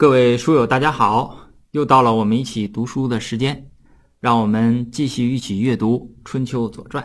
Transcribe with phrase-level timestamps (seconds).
[0.00, 1.50] 各位书友，大家好！
[1.72, 3.70] 又到了我们一起读书的时间，
[4.18, 7.04] 让我们继续一起阅读《春秋左传》。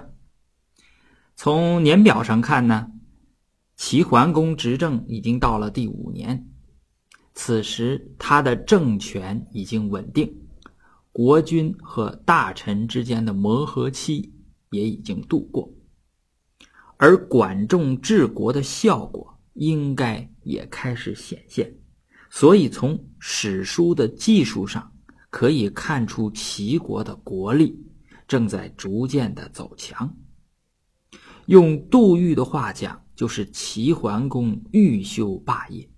[1.35, 2.89] 从年表上看呢，
[3.75, 6.47] 齐桓公执政已经到了第五年，
[7.33, 10.33] 此时他的政权已经稳定，
[11.11, 14.33] 国君和大臣之间的磨合期
[14.69, 15.69] 也已经度过，
[16.95, 21.69] 而管仲治国的效果应该也开始显现。
[22.37, 24.91] 所以，从史书的技术上
[25.29, 27.81] 可以看出，齐国的国力
[28.27, 30.13] 正在逐渐的走强。
[31.45, 35.89] 用杜预的话讲，就是齐桓公欲修霸业。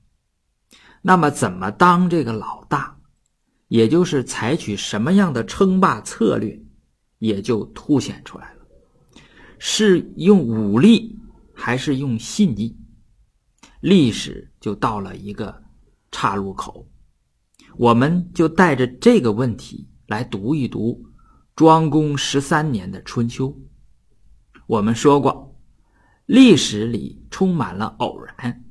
[1.02, 2.96] 那么，怎么当这个老大，
[3.68, 6.62] 也就是采取什么样的称霸策略，
[7.18, 8.68] 也就凸显出来了。
[9.58, 11.18] 是用武力，
[11.56, 12.78] 还是用信义？
[13.80, 15.64] 历史就到了一个。
[16.12, 16.88] 岔路口，
[17.78, 21.04] 我们就带着这个问题来读一读
[21.56, 23.56] 庄公十三年的春秋。
[24.66, 25.56] 我们说过，
[26.26, 28.64] 历史里充满了偶然，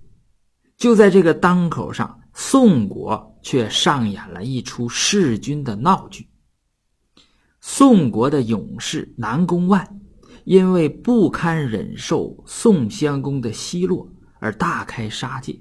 [0.76, 6.28] 就在这个当口上，宋国却上演了一出弑君的闹剧。
[7.60, 10.00] 宋国的勇士南宫万，
[10.44, 15.60] 因为不堪忍受宋襄公的奚落，而大开杀戒，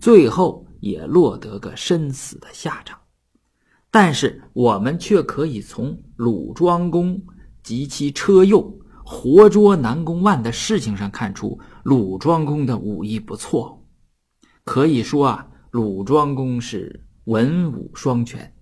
[0.00, 0.66] 最后。
[0.80, 2.98] 也落得个身死的下场，
[3.90, 7.22] 但是我们却可以从鲁庄公
[7.62, 13.86] 及其车右活捉南宫万的事情上看出，鲁庄公的武艺不错，
[14.64, 18.54] 可以说啊，鲁庄公是文武双全，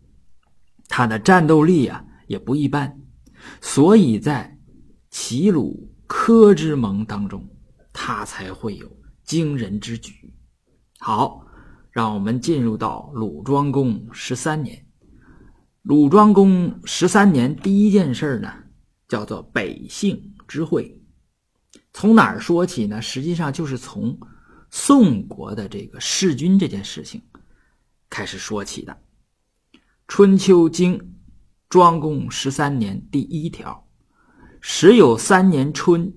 [0.88, 3.00] 他的战斗力啊也不一般，
[3.60, 4.58] 所以在
[5.10, 7.48] 齐鲁柯之盟当中，
[7.92, 8.90] 他才会有
[9.22, 10.34] 惊人之举。
[10.98, 11.44] 好。
[11.98, 14.86] 让我们进入到鲁庄公十三年。
[15.82, 18.54] 鲁庄公十三年第一件事呢，
[19.08, 20.96] 叫做北杏之会。
[21.92, 23.02] 从哪儿说起呢？
[23.02, 24.16] 实际上就是从
[24.70, 27.20] 宋国的这个弑君这件事情
[28.08, 28.92] 开始说起的。
[30.06, 30.96] 《春秋经》
[31.68, 33.88] 庄公十三年第一条：
[34.60, 36.14] 时有三年春，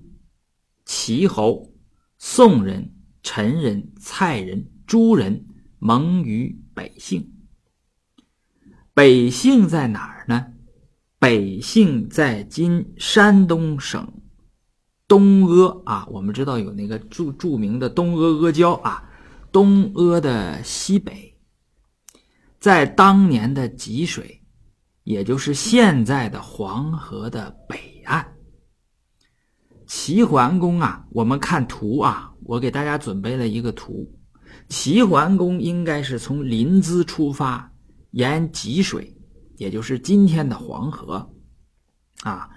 [0.84, 1.74] 齐侯、
[2.18, 2.94] 宋人、
[3.24, 5.44] 陈人、蔡人、朱人。
[5.84, 7.28] 蒙于北杏。
[8.94, 10.46] 北杏在哪儿呢？
[11.18, 14.12] 北杏在今山东省
[15.08, 16.06] 东阿啊。
[16.08, 19.10] 我们知道有那个著著名的东阿阿胶啊，
[19.50, 21.36] 东阿的西北，
[22.60, 24.40] 在当年的济水，
[25.02, 28.24] 也就是现在的黄河的北岸。
[29.88, 34.08] 齐桓公啊，我们看图啊，我给大家准备了一个图。
[34.72, 37.70] 齐桓公应该是从临淄出发，
[38.12, 39.14] 沿济水，
[39.58, 41.30] 也就是今天的黄河，
[42.22, 42.48] 啊，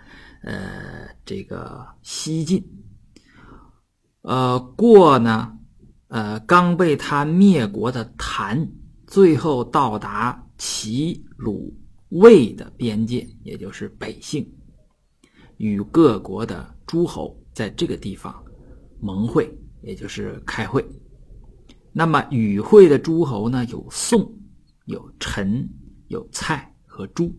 [0.42, 2.66] 呃，这个西进，
[4.22, 5.58] 呃，过呢，
[6.08, 8.66] 呃，刚被他灭国的谭，
[9.06, 11.78] 最后到达齐鲁
[12.08, 14.50] 魏的边界，也就是北杏，
[15.58, 18.42] 与各国的诸侯在这个地方
[19.02, 20.82] 盟会，也就是开会。
[21.98, 24.38] 那么与会的诸侯呢，有宋、
[24.84, 25.66] 有陈、
[26.10, 27.34] 有蔡和朱。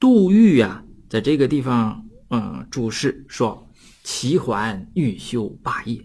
[0.00, 3.70] 杜预啊，在这个地方，嗯，注释说，
[4.02, 6.02] 齐桓欲修霸业，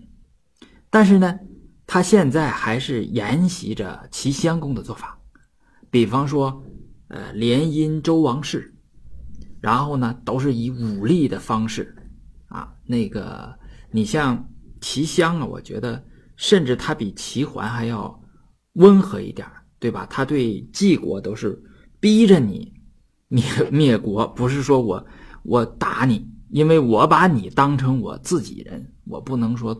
[0.89, 1.39] 但是呢，
[1.87, 5.17] 他现在还是沿袭着齐襄公的做法，
[5.89, 6.61] 比方说，
[7.07, 8.75] 呃，联姻周王室，
[9.61, 11.95] 然后呢，都是以武力的方式，
[12.49, 13.57] 啊，那个，
[13.89, 14.49] 你像
[14.81, 16.03] 齐襄啊，我觉得。
[16.41, 18.19] 甚至他比齐桓还要
[18.73, 19.47] 温和一点
[19.77, 20.07] 对吧？
[20.09, 21.61] 他对晋国都是
[21.99, 22.73] 逼着你
[23.29, 25.05] 灭灭国，不是说我
[25.43, 29.79] 我打你，因为我把你当成我自己人，我不能说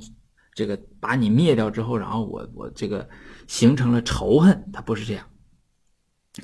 [0.53, 3.09] 这个把你灭掉之后，然后我我这个
[3.47, 5.25] 形成了仇恨，他不是这样。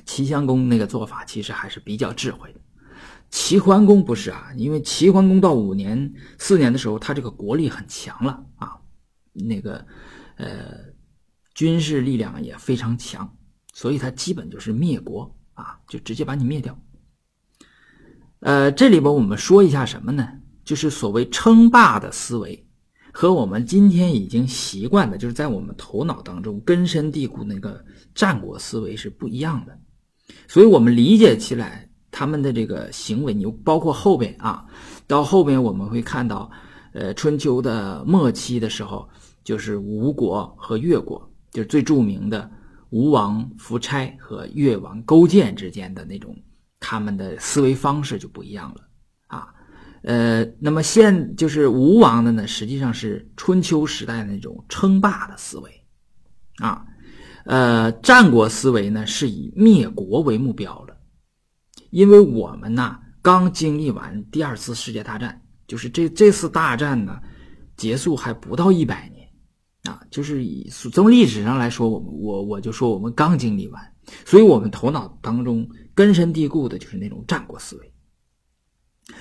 [0.04, 2.60] 齐襄公那个做法其实还是比较智慧的，
[3.30, 8.76] 齐桓公不是啊，因为齐桓公到五年四年的时候，他这个国力很强了啊。
[9.46, 9.84] 那个，
[10.36, 10.78] 呃，
[11.54, 13.28] 军事力量也非常强，
[13.72, 16.78] 所以他基本就是灭国啊，就直接把你灭掉。
[18.40, 20.28] 呃，这里边我们说一下什么呢？
[20.64, 22.66] 就是所谓称霸的思维，
[23.12, 27.84] 和我们今天已经习惯的，就是在我们头脑当中根深蒂固那个
[28.14, 29.76] 战国思维是不一样的。
[30.46, 34.64] 所以我们理解起来他们的这个行为，你包括后边啊，
[35.06, 36.48] 到后边我们会看到，
[36.92, 39.08] 呃，春秋的末期的时候。
[39.48, 41.18] 就是吴国和越国，
[41.52, 42.50] 就是最著名的
[42.90, 46.36] 吴王夫差和越王勾践之间的那种
[46.78, 48.86] 他们的思维方式就不一样了
[49.26, 49.48] 啊。
[50.02, 55.72] 呃，那么现就是吴王的呢，实际上是春秋时代那种称霸的思维
[56.58, 56.84] 啊。
[57.46, 60.94] 呃，战国思维呢是以灭国为目标的，
[61.88, 67.18] 因为我们呢刚经历完第二次世界大战，就是这这次大战呢
[67.78, 69.17] 结束还不到一百年
[69.84, 73.82] 啊，就是以从历史上来说，我我我就说我们刚经历完，
[74.24, 77.92] 所以我们头脑当中根深蒂固的就是那种战国思维。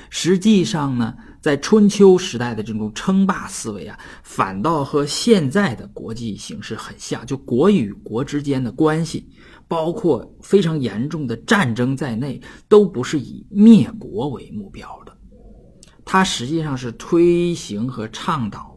[0.10, 7.26] 实际上呢，在春秋时代的这种称霸思维啊，反倒和现在的国际形势很像。
[7.26, 9.30] 就国与国之间的关系，
[9.66, 15.18] 包括非常严重的战争在内，都不是以灭国为目标的。
[16.04, 18.77] 它实际上是推行和倡导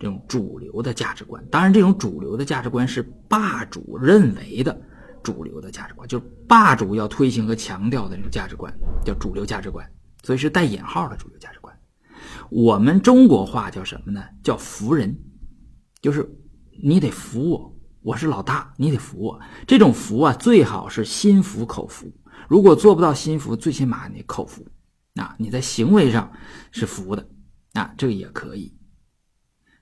[0.00, 1.44] 这种主流的价值观。
[1.50, 4.76] 当然，这种主流的价值观是霸主认为的
[5.22, 8.74] 主流的价值观，就是霸主要推行和强调的那种价值观，
[9.04, 9.88] 叫主流价值观。
[10.22, 11.74] 所以是带引号的主流价值观。
[12.50, 14.22] 我们中国话叫什么呢？
[14.42, 15.14] 叫服人，
[16.00, 16.28] 就是
[16.82, 19.40] 你得服我，我是老大，你得服我。
[19.66, 22.10] 这种服啊，最好是心服口服。
[22.48, 24.66] 如果做不到心服，最起码你口服
[25.14, 26.30] 啊，你在行为上
[26.70, 27.26] 是服的
[27.74, 28.74] 啊，这个也可以。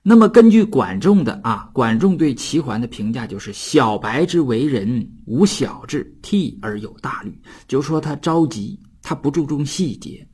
[0.01, 7.41] 那么根据管仲的啊，管仲对齐桓的评价就是：小白之为人，无小智，替而有大虑。
[7.67, 8.79] 就是说他着急。
[9.01, 10.27] 他不注重细节，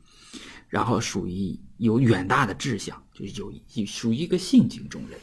[0.67, 5.17] 然后属于有远大的志向，就是有属于一个性情中人。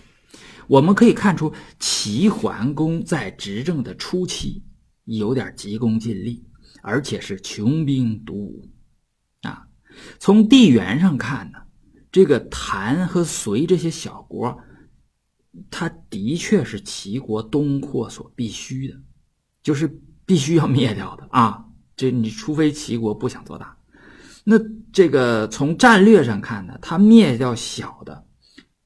[0.69, 4.63] 我们可以看出，齐桓公在执政的初期
[5.05, 6.43] 有点急功近利，
[6.83, 8.67] 而且是穷兵黩武
[9.43, 9.67] 啊。
[10.21, 11.59] 从地缘上看呢，
[12.13, 14.57] 这个谭和隋这些小国，
[15.71, 18.95] 它的确是齐国东扩所必须的，
[19.63, 19.89] 就是
[20.27, 21.65] 必须要灭掉的啊。
[21.97, 23.77] 这你除非齐国不想做大，
[24.45, 24.59] 那
[24.93, 28.27] 这个从战略上看呢，他灭掉小的，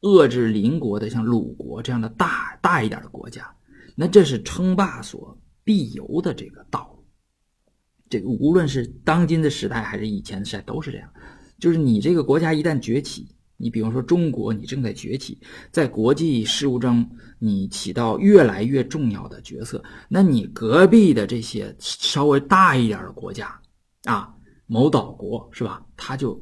[0.02, 3.52] 遏制邻国的，像鲁国这样的大大一点的国家，
[3.94, 7.06] 那这是称霸所必由的这个道路。
[8.08, 11.08] 这个无论是当今的时代还是以前的时代都是这样，
[11.58, 15.38] 就是你这个国家一旦崛起，你比如说中国，你正在崛起，
[15.70, 17.08] 在国际事务中
[17.38, 23.58] 你起到越来越重要的角色，那你隔壁的这些稍微大一点的国家，
[24.04, 24.34] 啊，
[24.66, 25.82] 某岛国是吧？
[25.96, 26.40] 他就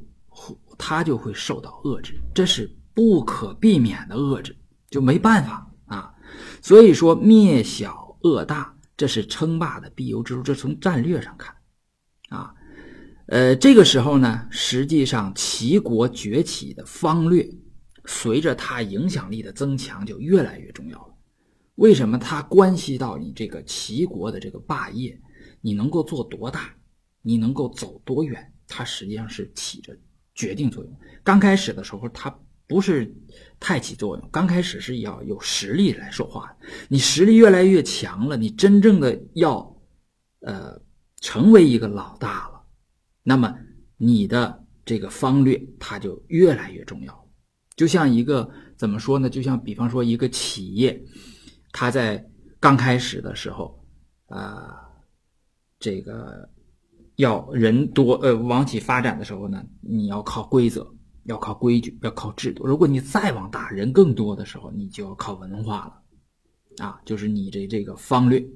[0.76, 4.56] 他就会受到遏制，这是不可避免的遏制，
[4.90, 6.12] 就没办法啊。
[6.60, 10.43] 所以说灭小恶大，这是称霸的必由之路。
[10.43, 11.55] 这从战略上看，
[13.26, 17.49] 呃，这个时候呢，实际上齐国崛起的方略，
[18.05, 21.15] 随着它影响力的增强，就越来越重要了。
[21.76, 22.19] 为什么？
[22.19, 25.19] 它关系到你这个齐国的这个霸业，
[25.62, 26.75] 你能够做多大，
[27.23, 29.97] 你能够走多远，它实际上是起着
[30.35, 30.93] 决定作用。
[31.23, 32.38] 刚开始的时候，它
[32.69, 33.12] 不是
[33.59, 36.55] 太起作用，刚开始是要有实力来说话。
[36.88, 39.75] 你实力越来越强了，你真正的要，
[40.41, 40.79] 呃，
[41.23, 42.54] 成为一个老大了。
[43.26, 43.59] 那么
[43.97, 47.29] 你的这个方略，它就越来越重要。
[47.75, 49.31] 就像一个怎么说呢？
[49.31, 51.03] 就像比方说一个企业，
[51.72, 52.25] 它在
[52.60, 53.82] 刚开始的时候，
[54.27, 54.77] 啊，
[55.81, 56.48] 这个
[57.17, 60.87] 要人多，呃，往起发展的时候呢，你要靠规则，
[61.25, 62.67] 要靠规矩，要靠制度。
[62.67, 68.46] 如果你再往大，人更多的时候，你就要靠文化了，啊，就是你的这个方略，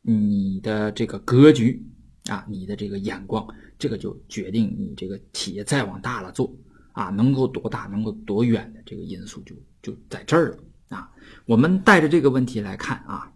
[0.00, 1.86] 你的这个格局。
[2.28, 3.46] 啊，你的这个眼光，
[3.78, 6.54] 这个就决定你这个企业再往大了做
[6.92, 11.10] 啊，能够多大，能够多远的这个因素就就在这儿了啊。
[11.46, 13.32] 我们带着这个问题来看啊，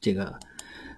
[0.00, 0.38] 这个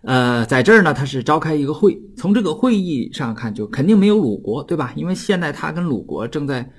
[0.02, 4.92] 呃，在这儿呢，他是召开一个会，从这个会议上看，就肯定没有鲁国，对吧？
[4.94, 6.70] 因为现在他跟鲁国正在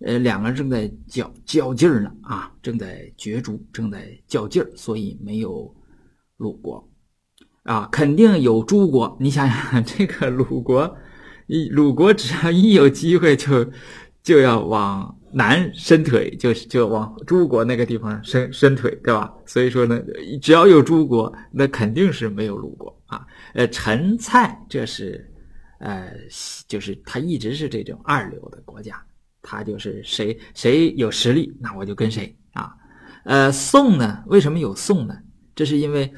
[0.00, 5.72] 呃两个人正在较较劲儿呢啊，正在角逐，正在较劲儿，所以没有
[6.36, 6.87] 鲁国。
[7.68, 9.14] 啊，肯定有诸国。
[9.20, 10.96] 你想想，这个鲁国，
[11.48, 13.70] 一鲁国只要一有机会，就
[14.22, 19.30] 就要往南伸腿，就就往诸国那个地方伸伸腿，对吧？
[19.44, 20.00] 所以说呢，
[20.40, 23.26] 只要有诸国，那肯定是没有鲁国啊。
[23.52, 25.30] 呃，陈蔡这是，
[25.80, 26.10] 呃，
[26.66, 28.98] 就是他一直是这种二流的国家，
[29.42, 32.72] 他就是谁谁有实力，那我就跟谁啊。
[33.26, 35.14] 呃，宋呢，为什么有宋呢？
[35.54, 36.10] 这是因为。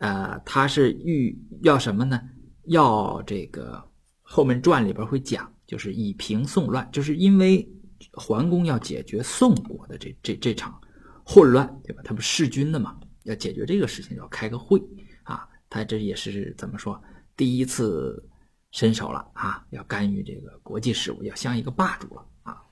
[0.00, 2.20] 呃，他是欲要什么呢？
[2.64, 3.74] 要这个
[4.22, 7.68] 《后面传》里边会讲，就是以平宋乱，就是因为
[8.12, 10.80] 桓公要解决宋国的这这这场
[11.24, 12.02] 混乱，对吧？
[12.02, 14.82] 他不弑君的嘛，要解决这个事情，要开个会
[15.22, 17.00] 啊他这也是怎么说
[17.36, 18.26] 第一次
[18.70, 22.62] 伸手了啊，要干预这个国际事务，要像一个霸主了啊。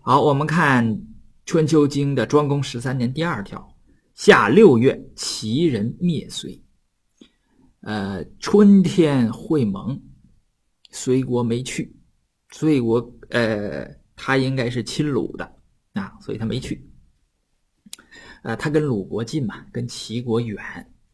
[0.00, 0.84] 好，我们看
[1.46, 3.71] 《春秋经》的庄公十三年第二条：
[4.14, 6.62] 夏六月，齐人灭隋。
[7.80, 10.00] 呃，春天会盟，
[10.90, 11.94] 隋国没去，
[12.50, 15.44] 隋国呃，他应该是亲鲁的
[15.94, 16.88] 啊，所以他没去。
[18.42, 20.60] 呃，他跟鲁国近嘛，跟齐国远，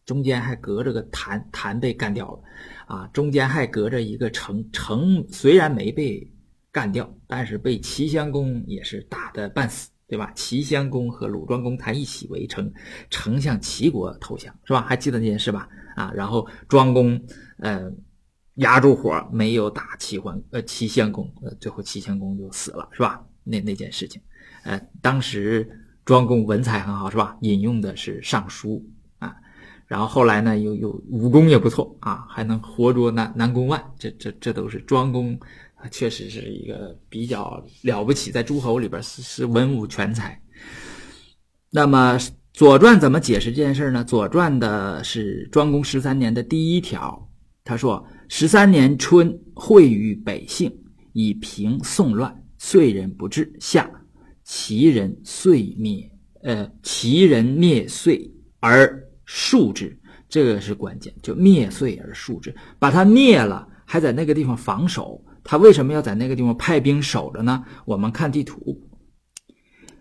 [0.05, 2.43] 中间还隔着个谭，谭被干掉了，
[2.87, 6.31] 啊，中间还隔着一个城，城虽然没被
[6.71, 10.33] 干掉，但是被齐襄公也是打的半死，对吧？
[10.35, 12.73] 齐襄公和鲁庄公他一起围城，
[13.11, 14.81] 城向齐国投降，是吧？
[14.81, 15.69] 还记得那件事吧？
[15.97, 17.21] 啊，然后庄公，
[17.59, 17.93] 呃，
[18.55, 23.23] 压住火没有打齐桓，呃，齐襄公，呃，最后齐襄公就死了，是吧？
[23.45, 24.23] 那那件事情，
[24.65, 25.69] 呃，当时
[26.05, 27.37] 庄公文采很好，是吧？
[27.43, 28.83] 引用的是《尚书》
[29.27, 29.37] 啊，
[29.87, 35.39] 然后后来呢，又又武功也不错啊，还能活捉南南宫万，这这这都是庄公，
[35.91, 40.41] 确实是一个比较了不起，在诸侯里边是是文武全才。
[41.71, 42.19] 那么。
[42.59, 44.01] 《左传》怎么解释这件事呢？
[44.05, 47.31] 《左传》的是庄公十三年的第一条，
[47.63, 50.77] 他说：“十三年春，会于北杏，
[51.13, 53.55] 以平宋乱，遂人不至。
[53.61, 53.89] 夏，
[54.43, 56.11] 齐人遂灭，
[56.43, 59.97] 呃，齐人灭遂而数之。
[60.29, 65.25] 这个是关键，就灭遂而数之，把他灭了，还在那个地方防守。
[65.49, 67.65] 他为什么要在那个地方派兵守着呢？
[67.87, 68.79] 我们看地图。”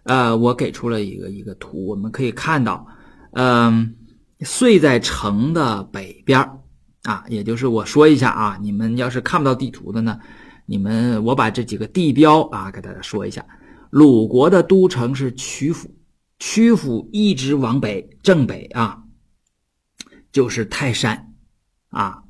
[0.04, 2.86] 呃，我给出了一个一个图，我们可以看到，
[3.32, 3.96] 嗯，
[4.42, 6.38] 遂在城的北边
[7.04, 10.20] 啊，也就是我说一下啊，你们要是看不到地图的呢，
[10.66, 13.46] 你们我把这几个地标啊给大家说一下。
[13.90, 15.90] 鲁国的都城是曲阜，
[16.40, 19.02] 曲阜一直往北正北啊，
[20.34, 21.34] 就是泰山
[21.90, 22.22] 啊，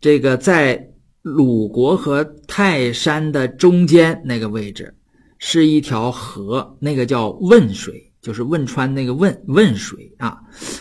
[0.00, 0.93] 这个在
[1.24, 4.94] 鲁国和泰山的中间那个位置。
[5.38, 10.38] 是一条河，那个叫汶水，就是汶川那个汶汶水啊。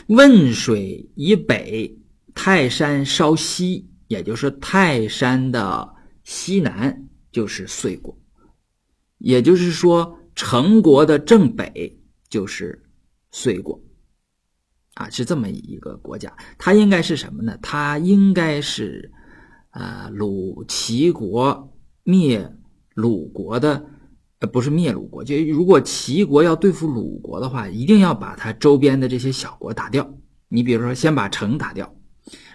[0.08, 1.98] 汶水以北，
[2.34, 5.90] 泰山稍西，也就是泰山的
[6.26, 8.14] 西南，就是遂国。
[9.20, 11.98] 也就是说，成国的正北
[12.30, 12.82] 就是
[13.32, 13.82] 遂国
[14.96, 16.34] 啊，是这么一个国家。
[16.58, 17.58] 它应该是什么呢？
[17.62, 19.10] 它应该是
[19.74, 21.72] 呃鲁齐国
[22.04, 22.52] 灭
[22.96, 23.86] 鲁国的。
[24.40, 30.06] 呃不是灭鲁国，就如果齐国要对付鲁国的话，一定要把它周边的这些小国打掉。
[30.50, 31.90] 你比如说，先把城打掉，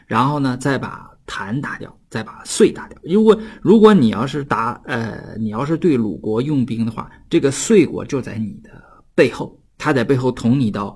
[0.06, 2.98] 然后呢，再把谭打掉，再把遂打掉。
[3.02, 8.70] 如果如果你要是打呃，你要是对鲁国用兵的话，这个遂国就在你的
[9.14, 10.94] 背后，他在背后捅你一刀，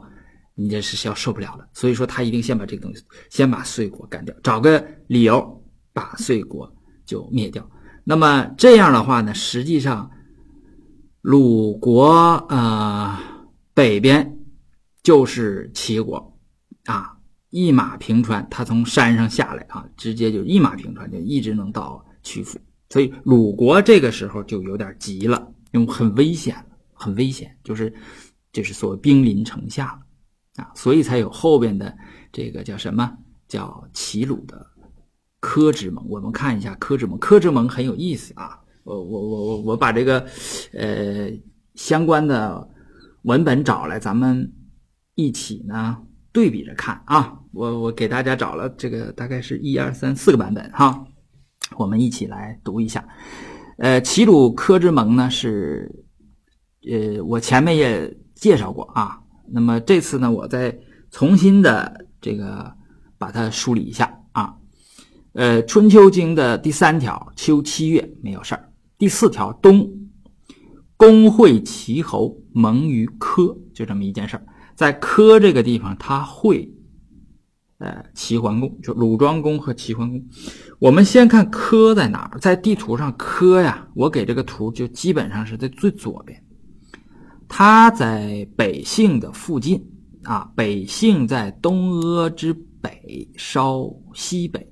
[0.54, 1.66] 你这是要受不了的。
[1.72, 5.61] 所以说，他一定先把这个东西，先把遂国干掉，找个理由
[5.92, 6.72] 把遂国
[7.04, 7.68] 就灭掉。
[8.04, 10.10] 那么这样的话呢，实际上。
[11.24, 12.08] 鲁国
[12.48, 13.22] 啊，
[13.74, 14.40] 北边
[15.04, 16.36] 就是齐国
[16.86, 17.16] 啊，
[17.50, 22.58] 一马平川，他从山上下来啊，直接就一马平川，就一直能到曲阜。
[22.90, 26.56] 所以鲁国这个时候就有点急了，因为很危险，
[26.92, 27.94] 很危险，就是
[28.52, 31.96] 就是所谓兵临城下了啊，所以才有后边的
[32.32, 34.66] 这个叫什么叫齐鲁的
[35.42, 36.06] 柯之盟。
[36.08, 38.60] 我们看一下柯之盟，柯之盟很有意思啊。
[38.84, 40.24] 我我我我我把这个，
[40.72, 41.28] 呃，
[41.74, 42.68] 相关的
[43.22, 44.52] 文本找来，咱们
[45.16, 45.98] 一起呢
[46.32, 47.40] 对比着看啊。
[47.52, 51.04] 我我给大家找了这个大概是一二三四个版本哈，
[51.76, 53.06] 我们一起来读一下。
[53.78, 55.90] 呃，齐鲁柯之盟呢是，
[56.88, 59.18] 呃，我前面也介绍过啊。
[59.50, 60.78] 那么这次呢，我再
[61.10, 62.72] 重新的这个
[63.18, 64.21] 把它梳理一下。
[65.34, 68.68] 呃，《春秋经》的第三条，秋七月没有事儿。
[68.98, 69.90] 第四条，冬，
[70.96, 76.70] 公会齐侯盟于柯，就这么一件事儿，在柯这个地方，他会，
[77.78, 80.22] 呃，齐桓公，就鲁庄公和齐桓公。
[80.78, 86.38] 我们先看柯在哪儿，在地图上，柯呀，我给这个图就基本上是在最左边，
[87.48, 89.82] 他在北杏的附近
[90.24, 94.70] 啊，北杏在东阿之北，稍西北，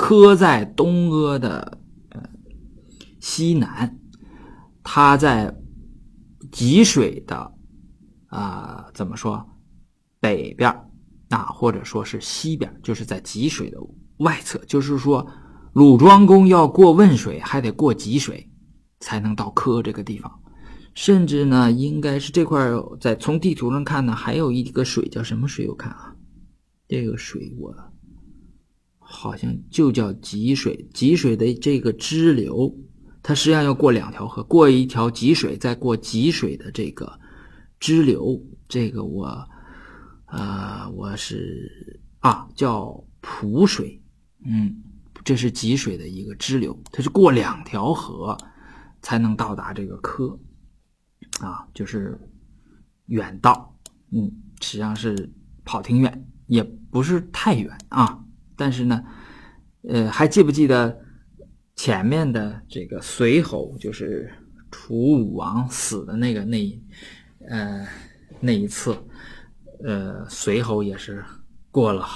[0.00, 1.78] 柯在东阿的。
[3.20, 3.98] 西南，
[4.82, 5.54] 它在
[6.50, 7.52] 济水的
[8.28, 9.46] 啊，怎么说？
[10.18, 10.74] 北边
[11.28, 13.78] 啊，或者说是西边，就是在济水的
[14.20, 14.58] 外侧。
[14.66, 15.26] 就是说，
[15.74, 18.50] 鲁庄公要过汶水，还得过济水，
[19.00, 20.32] 才能到柯这个地方。
[20.94, 25.68] 甚至呢，应该是这块在从地图上看呢，还有一个水叫什么水？
[25.68, 26.16] 我看啊，
[26.88, 27.70] 这个水我
[29.12, 30.88] 好像就叫吉水。
[30.94, 32.72] 吉水的这个支流，
[33.22, 37.18] 它实际上要过两条河，过一条吉水，再过吉水的这个
[37.80, 38.40] 支流。
[38.68, 39.26] 这个我，
[40.26, 44.00] 呃，我是啊，叫蒲水，
[44.46, 44.80] 嗯，
[45.24, 48.38] 这是吉水的一个支流，它是过两条河
[49.02, 50.38] 才能到达这个科，
[51.40, 52.16] 啊，就是
[53.06, 53.76] 远道，
[54.12, 55.28] 嗯，实际上是
[55.64, 58.24] 跑挺远，也不是太远啊。
[58.60, 59.02] 但是呢，
[59.88, 61.00] 呃，还记不记得
[61.76, 64.30] 前面的这个随侯，就是
[64.70, 66.82] 楚武王死的那个那，
[67.48, 67.86] 呃，
[68.38, 68.94] 那一次，
[69.82, 71.24] 呃，随侯也是
[71.70, 72.06] 过了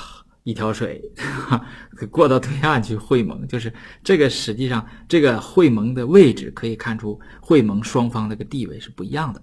[0.42, 1.64] 一条水，哈
[2.12, 3.72] 过到对岸去会盟，就是
[4.02, 9.42] 这个实际上这个会盟的位置可以看出会盟双方这个地位是不一样的。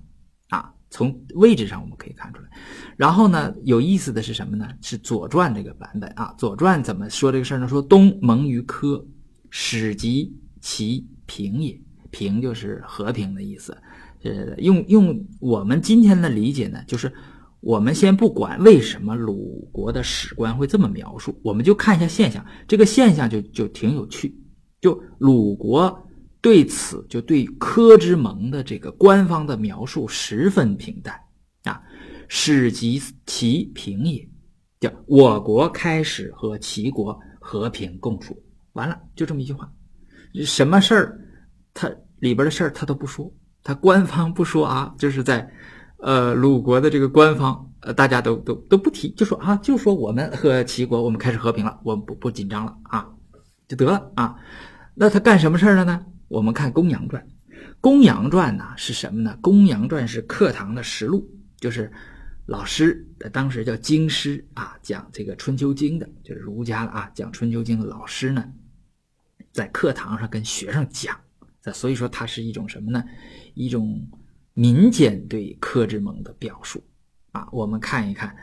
[0.92, 2.50] 从位置上我们可以看出来，
[2.98, 4.68] 然后呢，有意思的是什么呢？
[4.82, 7.68] 是《左传》这个版本啊，《左传》怎么说这个事儿呢？
[7.68, 9.04] 说东盟于柯，
[9.50, 11.80] 始及其平也，
[12.10, 13.76] 平就是和平的意思。
[14.24, 17.12] 呃，用用我们今天的理解呢，就是
[17.62, 24.38] 我们先不管为什么鲁国的史官会这么描述，我们就看一下现象，这个现象就就挺有趣，
[24.82, 26.06] 就鲁国。
[26.42, 31.20] 对此，就对柯之盟的这个官方的描述十分平淡。
[31.64, 31.80] 啊，
[32.28, 34.28] 始及其平也，
[34.80, 38.36] 叫我国开始和齐国和平共处，
[38.74, 39.72] 完了就这么一句话，
[40.44, 41.20] 什么事儿，
[41.72, 43.32] 他里边的事儿他都不说，
[43.62, 45.48] 他官方不说啊，就是在，
[45.98, 53.08] 呃，鲁国的这个官方，呃，大家都都都不提，就说啊，就说我们和齐国我们开始和平了，我们不不紧张了啊，
[53.68, 54.36] 就得了啊，
[54.96, 56.04] 那他干什么事儿了呢？
[56.32, 57.22] 我们看《公羊传》，
[57.82, 59.36] 《公羊传》呢是什么呢？
[59.42, 61.92] 《公羊传》是课堂的实录，就是
[62.46, 68.50] 老师当时叫经师啊，讲这个《春秋经》的，就是儒家的啊，讲《春秋经》的老师呢，
[69.51, 71.20] 在课堂上跟学生讲，
[71.74, 73.03] 所以说它是一种什么呢？
[73.53, 74.01] 一种
[74.53, 76.82] 民间对柯之盟的表述
[77.34, 77.46] 啊。
[77.51, 78.34] 我们看一看，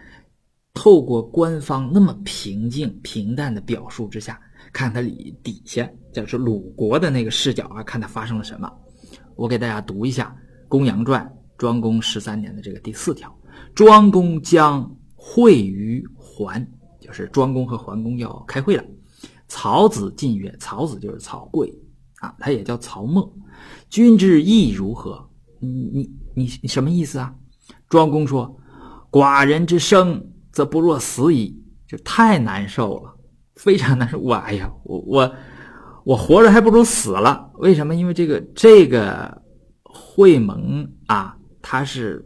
[0.75, 4.39] 透过官方那么平静平淡的表述之下。
[4.73, 8.71] 看它里底下，就是鲁国的那个视角啊，看它发生了什么。
[9.35, 10.35] 我给大家读一下
[10.69, 11.25] 《公羊传》
[11.57, 13.33] 庄公十三年的这个第四条：
[13.75, 16.67] 庄公将会于桓，
[17.01, 18.85] 就是庄公和桓公要开会了。
[19.47, 21.73] 曹子进曰：“曹子就是曹刿
[22.21, 23.33] 啊，他也叫曹沫。
[23.89, 25.27] 君之意如何？
[25.61, 27.35] 你你你你什么意思啊？”
[27.89, 28.55] 庄公说
[29.11, 33.17] ：“寡人之生，则不若死矣，就太难受了。”
[33.59, 35.35] 非常难受，我哎呀，我我
[36.05, 37.51] 我活着还不如死了。
[37.55, 37.95] 为什么？
[37.97, 39.43] 因为这个这个
[39.83, 42.25] 会盟啊，它是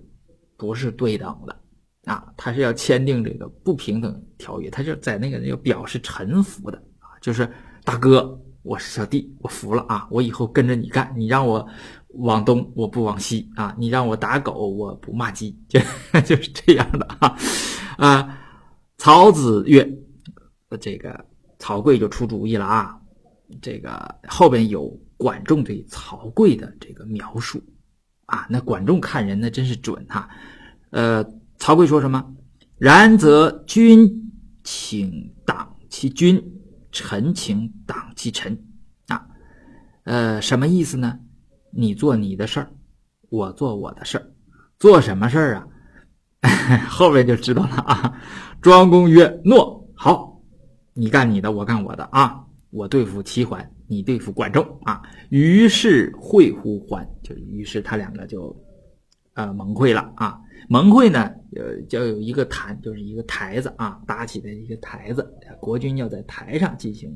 [0.58, 1.56] 不是对等的
[2.04, 2.22] 啊？
[2.36, 7.50] 它是要签订这个不平等条约，它就在那个要表示臣服的啊，就是
[7.82, 11.66] 大哥，我是小弟，我服了啊，我以后跟着你干，你让我
[12.18, 15.80] 往东，我不往西啊，你让我打狗，我不骂鸡，就
[16.20, 17.34] 就是这样的啊
[17.96, 18.38] 啊。
[18.98, 19.98] 曹子曰。
[20.76, 21.24] 这个
[21.58, 22.98] 曹刿就出主意了啊！
[23.60, 27.62] 这个后边有管仲对曹刿的这个描述
[28.24, 30.28] 啊，那管仲看人那真是准哈。
[30.90, 31.22] 呃，
[31.58, 32.34] 曹刿说什么？
[32.78, 34.32] 然则君
[34.64, 36.42] 请党其君，
[36.90, 38.58] 臣请党其臣
[39.08, 39.26] 啊。
[40.04, 41.20] 呃，什么意思呢？
[41.70, 42.72] 你做你的事儿，
[43.28, 44.32] 我做我的事儿，
[44.78, 45.66] 做什么事儿啊？
[46.88, 48.18] 后边就知道了啊。
[48.62, 50.31] 庄公曰：“诺，好。”
[50.94, 52.44] 你干你的，我干我的啊！
[52.70, 55.02] 我对付齐桓，你对付管仲啊！
[55.28, 58.54] 于是会乎桓，就于是他两个就，
[59.34, 60.38] 呃，盟会了啊！
[60.70, 67.14] 盟会呢，呃，就有一个坛，就是一个台子啊，搭起的一个台子，国君要在台上进行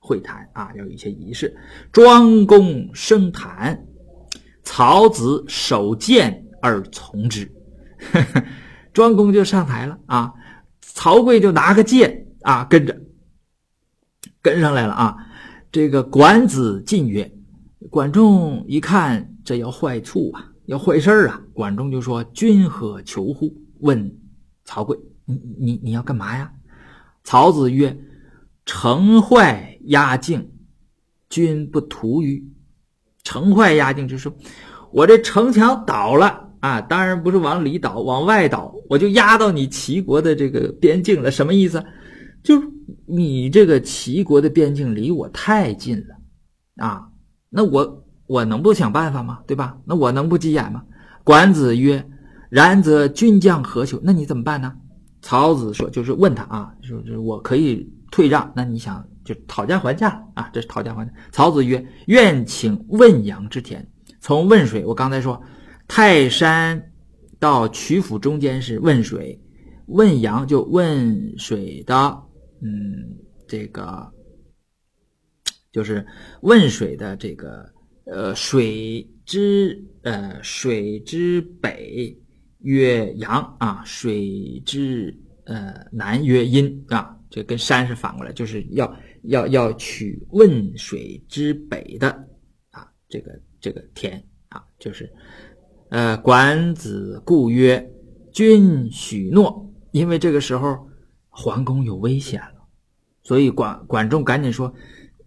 [0.00, 1.56] 会谈啊，要有一些仪式。
[1.92, 3.80] 庄公升坛，
[4.64, 7.48] 曹子守剑而从之，
[8.92, 10.34] 庄公就上台了啊，
[10.80, 13.00] 曹刿就拿个剑啊，跟着。
[14.50, 15.16] 跟上来了啊！
[15.70, 17.30] 这个管子进曰
[17.90, 24.10] ：“管仲一看这要坏处啊，要坏事啊！”管仲就说：“君何求乎？”问
[24.64, 26.50] 曹刿：“你你你要干嘛呀？”
[27.24, 27.94] 曹子曰
[28.64, 30.50] ：“城坏压境，
[31.28, 32.42] 君不图于？
[33.22, 34.32] 城坏压境就是
[34.90, 36.80] 我这城墙倒了啊！
[36.80, 41.30] 当然不是往里倒，往外倒，我就压到你齐国的这个边境了。
[41.30, 41.84] 什么意思？
[42.48, 42.68] 就是。”
[43.10, 47.08] 你这个齐国的边境离我太近了，啊，
[47.48, 49.40] 那我我能不想办法吗？
[49.46, 49.78] 对吧？
[49.86, 50.82] 那我能不急眼吗？
[51.24, 52.06] 管子曰
[52.50, 53.98] ：“然则君将何求？
[54.02, 54.74] 那你怎么办呢？”
[55.22, 60.50] 曹子说：“就是问他啊，就是我可以退让，那你想就讨价还价啊？
[60.52, 61.12] 这是讨价还价。
[61.30, 63.86] 曹子曰：“愿请汶阳之田。”
[64.20, 65.40] 从汶水，我刚才说
[65.86, 66.82] 泰山
[67.38, 69.40] 到曲阜中间是汶水，
[69.86, 72.22] 汶阳就汶水的，
[72.60, 73.16] 嗯，
[73.46, 74.12] 这个
[75.72, 76.04] 就是
[76.42, 77.64] 汶水的这个
[78.04, 82.16] 呃水之呃水之北
[82.60, 92.10] 曰阳啊，水之呃南曰阴啊，这跟山是反过来，就是要要要取汶水之北的
[92.70, 94.22] 啊这个这个田。
[94.50, 95.12] 啊，就是，
[95.90, 97.86] 呃，管子故曰
[98.32, 100.87] ：“君许诺。”因为这个时候
[101.40, 102.66] 桓公有危险了，
[103.22, 104.74] 所以管管仲赶紧说：“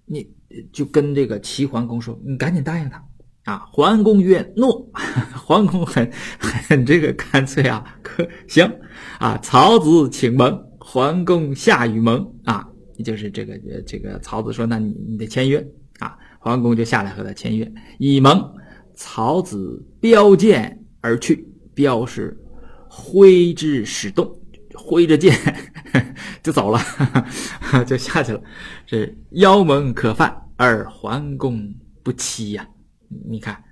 [0.06, 0.30] 你
[0.74, 3.02] 就跟这个齐桓公说，你赶紧答应他。”
[3.50, 4.91] 啊，桓公曰：“诺。
[5.34, 8.69] ”桓公很很这个干脆啊，可行
[9.19, 9.38] 啊。
[9.38, 12.67] 曹子请盟，桓公下与盟啊，
[13.06, 15.65] 就是这个这个曹子说：“那你你得签约
[16.00, 18.54] 啊。”桓公就下来和他签约，以盟。
[18.95, 22.38] 曹子标剑而去，标是
[22.89, 24.30] 挥之使动，
[24.76, 25.34] 挥着剑
[26.44, 26.80] 就走了，
[27.86, 28.42] 就下去了。
[28.86, 31.74] 这妖盟可犯，而桓公
[32.04, 32.68] 不欺呀。
[33.30, 33.64] 你看，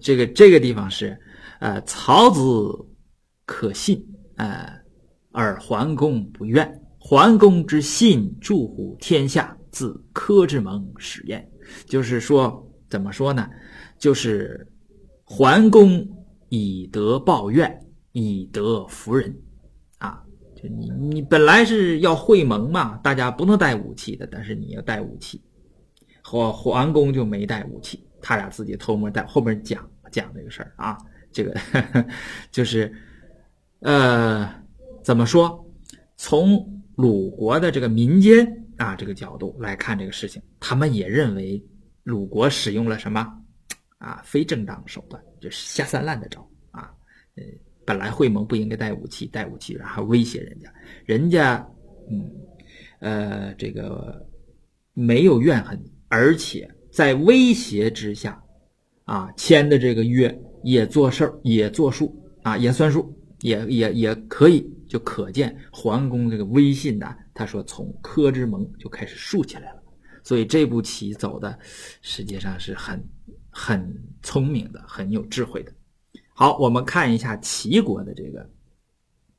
[0.00, 1.18] 这个这个地方是，
[1.60, 2.40] 呃，曹子
[3.46, 4.04] 可信，
[4.36, 4.70] 呃，
[5.32, 6.82] 而桓公不愿。
[6.98, 11.48] 桓公之信助乎天下，自柯之盟始焉。
[11.86, 13.48] 就是说，怎么说呢？
[13.98, 14.66] 就是。
[15.30, 16.08] 桓公
[16.48, 17.78] 以德报怨，
[18.12, 19.38] 以德服人，
[20.60, 25.40] 就你你本来是要会盟嘛，大家不能带武器的，但是你要带武器，
[26.20, 29.24] 和桓公就没带武器，他俩自己偷摸带。
[29.26, 30.98] 后面讲讲这个事儿啊，
[31.30, 31.54] 这个
[32.50, 32.92] 就是，
[33.80, 34.52] 呃，
[35.04, 35.64] 怎么说？
[36.16, 38.44] 从鲁国的这个民间
[38.76, 41.64] 啊这个角度来看这个事情，他们也认为
[42.02, 43.32] 鲁国使用了什么？
[43.98, 46.40] 啊，非正当手段就是下三滥的招
[46.70, 46.90] 啊！
[47.34, 47.42] 呃，
[47.88, 50.70] 本来会盟不应该带武器，带武器然后威胁人家，
[51.06, 51.66] 人家
[52.10, 52.30] 嗯
[53.00, 54.28] 呃这个
[54.92, 58.38] 没有怨恨，而且在威胁之下
[59.04, 67.16] 啊签的这个约也做事儿也作数啊也算数也也也可以，就可见桓公这个威信呐。
[67.32, 69.82] 他说从柯之盟就开始竖起来了，
[70.22, 71.58] 所以这步棋走的
[72.02, 73.02] 实际上是很。
[73.50, 75.72] 很聪明的，很有智慧的。
[76.40, 78.48] 好，我们看一下齐国的这个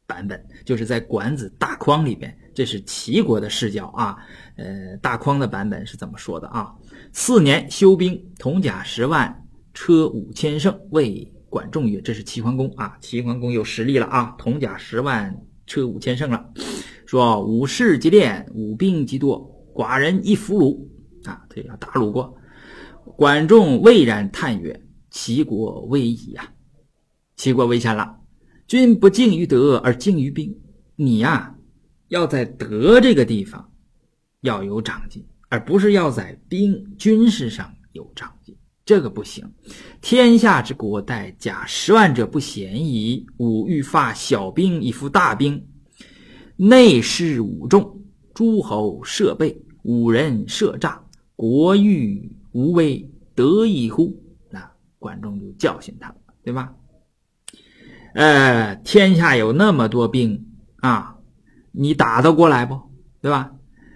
[0.06, 4.18] 版本，就是在《管子·大匡》里边，这是齐国的视角啊。
[4.58, 6.76] 呃，大匡的版本是怎么说的啊？
[7.14, 9.34] 四年修兵，铜甲十万，
[9.74, 15.34] 车五千乘，谓管仲曰：“这是齐桓公啊，齐桓公有实力了啊，铜甲十万，
[15.68, 16.52] 车五千乘了。
[17.06, 20.78] 说武士即练，武兵即多，寡人一俘虏
[21.30, 22.38] 啊，他要打鲁国。”
[23.16, 24.78] 管仲蔚然叹曰
[25.10, 26.52] ：“齐国危矣呀！
[27.40, 28.18] 齐国危险了。
[28.68, 30.54] 君不敬于德而敬于兵，
[30.98, 31.56] 你呀，
[32.10, 33.72] 要在德这个地方
[34.42, 38.54] 要有长进，而不是要在兵军事上有长进。
[38.84, 39.50] 这个不行。
[40.02, 43.26] 天下之国，待甲十万者不嫌矣。
[43.38, 45.66] 吾欲发小兵以服大兵，
[46.58, 51.02] 内事五众，诸侯设备，五人设诈，
[51.38, 54.12] 国欲。”无为得意乎？
[54.50, 56.74] 那管仲就教训他，对吧？
[58.20, 60.46] 呃，天下有那么多兵
[60.82, 61.16] 啊，
[61.72, 62.78] 你打得过来不？
[63.22, 63.50] 对吧？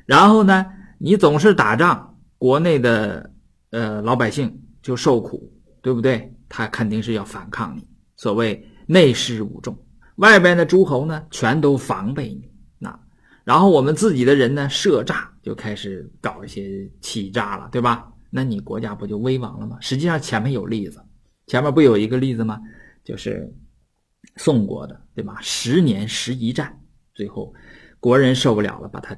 [0.06, 0.66] 然后呢，
[0.98, 3.30] 你总是打仗，国内的
[3.72, 6.34] 呃老百姓就受苦，对不对？
[6.48, 7.86] 他肯定是要反抗你。
[8.16, 9.78] 所谓内侍五众，
[10.16, 12.50] 外边的诸侯呢，全都防备你。
[12.80, 12.98] 那
[13.44, 18.08] 然后我们自己的人呢，设诈，就开始搞一些欺诈了，对吧？
[18.30, 19.76] 那你国家不就危亡了吗？
[19.82, 21.04] 实际上前面有例子，
[21.48, 22.58] 前面不有一个例子吗？
[23.04, 23.54] 就是
[24.36, 25.38] 宋国的，对吧？
[25.42, 26.82] 十年十一战，
[27.14, 27.54] 最后
[28.00, 29.16] 国人受不了了，把他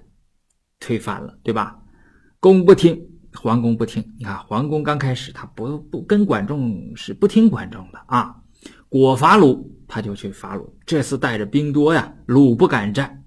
[0.80, 1.80] 推翻了，对吧？
[2.40, 3.02] 公不听，
[3.34, 4.04] 桓公不听。
[4.18, 8.36] 你看桓公刚开始他不不跟管仲是不听管仲的啊。
[8.90, 10.78] 果伐鲁，他就去伐鲁。
[10.86, 13.24] 这次带着兵多呀，鲁不敢战，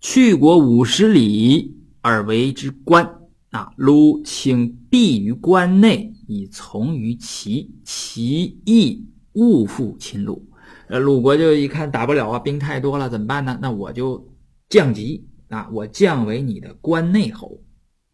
[0.00, 3.18] 去国五十里而为之关。
[3.50, 10.48] 啊，鲁请避于关内，以从于齐，齐亦勿复秦鲁。
[10.88, 13.58] 呃，鲁国就一看打不了啊，兵太多了，怎么办呢？
[13.62, 14.22] 那我就
[14.68, 17.58] 降级啊，我降为你的关内侯，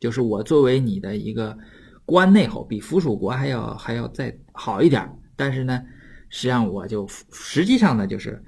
[0.00, 1.56] 就是我作为你的一个
[2.04, 5.08] 关内侯，比附属国还要还要再好一点。
[5.36, 5.82] 但是呢，
[6.28, 8.42] 实际上我就实际上呢，就是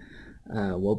[0.52, 0.94] 呃，我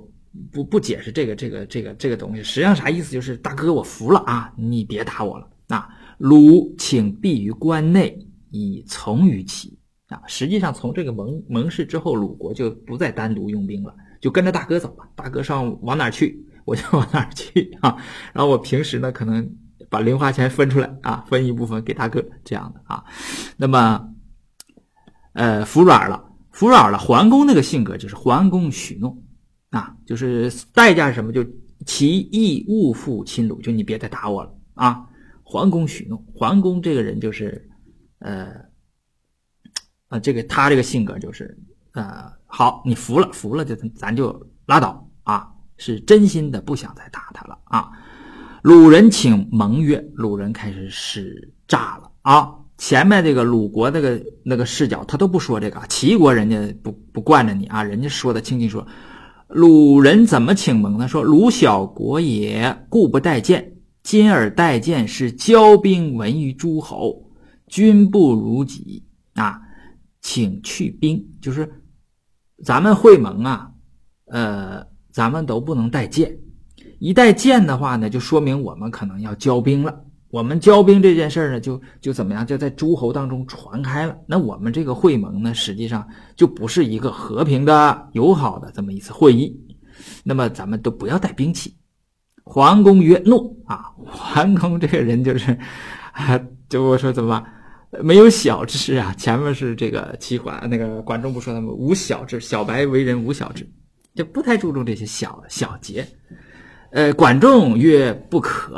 [0.52, 3.12] 不不解释这个这个这个这个东西，实际上啥意思？
[3.12, 5.90] 就是大哥，我服了啊，你别打我了啊！
[6.18, 8.18] 鲁请避于关内，
[8.52, 9.78] 以从于齐
[10.12, 10.22] 啊。
[10.28, 15.10] 实际上，从这个盟盟誓之后，鲁国就不再单独用兵了，就跟着大哥走了。
[15.16, 17.98] 大哥上往哪去，我就往哪去啊。
[18.34, 19.50] 然后我平时呢，可能
[19.90, 23.04] 把零花钱分出来啊，分一部分给大哥这样的啊。
[23.58, 24.08] 那么，
[25.34, 26.98] 呃，服软了，服软了。
[26.98, 29.18] 桓公那个性格就是桓公许诺。
[29.72, 31.32] 啊，就是代价是什么？
[31.32, 31.42] 就
[31.86, 35.08] 其义勿复亲鲁，就你别再打我了啊！
[35.44, 37.66] 桓公许诺，桓公这个人就是，
[38.20, 38.54] 呃，
[40.12, 41.58] 啊，这个他这个性格就是，
[41.94, 47.90] 呃，好，你服了，服了就咱就拉倒啊，是真心的不想再打他了啊。
[48.62, 52.54] 鲁人请盟约，鲁人开始使诈了啊。
[52.78, 58.84] 前面这个鲁国那个那个视角他都不说这个，齐国人家不不惯着你啊，人家说的清清楚。
[59.48, 61.08] 鲁人怎么请盟呢？
[61.08, 63.72] 说鲁小国也，故不待见。
[64.04, 67.24] 今而待见，是骄兵闻于诸侯，
[67.68, 69.04] 君不如己，
[70.22, 71.24] 请去兵。
[71.42, 71.70] 就是
[72.64, 73.70] 咱们会盟啊，
[74.26, 76.38] 呃，咱们都不能带剑。
[77.00, 80.04] 一带剑的话呢，就说明我们可能要交兵了。
[80.30, 84.16] 我们交兵这件事呢，就就怎么样，就在诸侯当中传开了。
[84.26, 89.54] 那我们这个会盟呢，实际上就不是一个和平的、友好的这么一次会议。
[90.24, 91.76] 那么咱们都不要带兵器。
[92.44, 95.52] 桓公曰：“怒啊！”桓公这个人就是，
[96.14, 97.44] 啊 就我说怎么
[98.02, 99.14] 没有小智啊？
[99.20, 103.70] 前面是这个齐桓，那个管仲不说他们无小智，小白为人无小智，
[104.16, 106.08] 就不太注重这些小小节。
[106.92, 108.76] 呃，管仲曰：“不可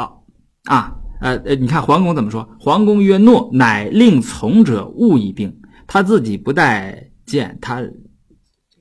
[0.66, 2.48] 啊。”呃呃，你看桓公怎么说？
[2.60, 5.56] 桓公曰：“诺，乃令从者勿以兵。”
[5.88, 7.82] 他自己不带剑，他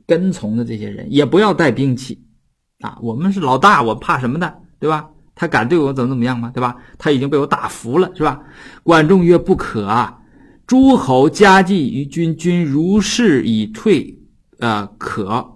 [0.06, 2.20] 跟从的这些人也不要带兵器
[2.80, 2.98] 啊。
[3.00, 5.08] 我们是老大，我怕什么的，对吧？
[5.34, 6.50] 他敢对我怎么怎么样吗？
[6.52, 6.76] 对吧？
[6.98, 8.40] 他已经被我打服了，是吧？
[8.82, 10.18] 管仲曰：“不可啊！
[10.66, 14.18] 诸侯加计于君，君如是以退，
[14.58, 15.48] 呃，可。”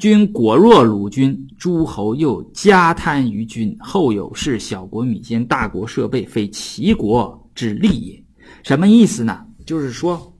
[0.00, 8.24] 君果若鲁君，诸侯又加贪于君，后有事，小国米坚，大国设备，非齐国之利也。
[8.62, 9.44] 什么意思呢？
[9.66, 10.34] 就是说，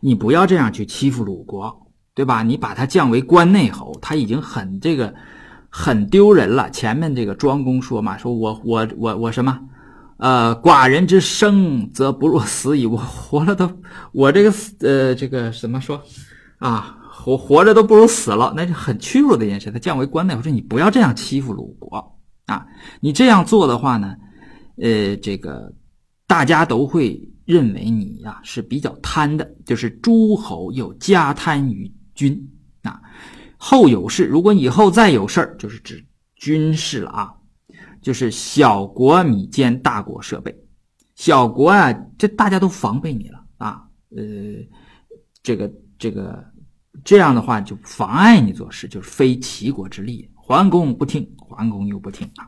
[0.00, 2.42] 你不要这样去欺负鲁国，对吧？
[2.42, 5.14] 你把他降为关内侯，他已经很这个
[5.68, 6.70] 很丢人了。
[6.70, 9.60] 前面这个庄公说嘛，说我我我我什么？
[10.20, 12.84] 呃，寡人之生则不若死矣。
[12.86, 13.70] 我活了都，
[14.12, 16.00] 我这个呃这个怎么说
[16.58, 16.96] 啊？
[17.22, 19.70] 活活着都不如死了，那就很屈辱的一件事。
[19.70, 22.66] 他降为关内，我说你不要这样欺负鲁国啊！
[22.98, 24.16] 你这样做的话呢，
[24.76, 25.70] 呃，这个
[26.26, 32.38] 大家都会认为你呀是比较贪的，就是诸侯有加贪于君
[32.82, 32.98] 啊。
[33.58, 36.02] 后有事，如果以后再有事儿，就是指
[36.36, 37.34] 军事了啊，
[38.02, 40.54] 就是小国米兼，大国设备。
[41.14, 43.82] 小国啊，这大家都防备你了啊，
[44.16, 44.22] 呃，
[45.42, 46.44] 这个这个。
[47.04, 50.28] 这样的话就妨碍你做事，就是非齐国之利。
[50.34, 52.46] 桓公不听，桓公又不听啊。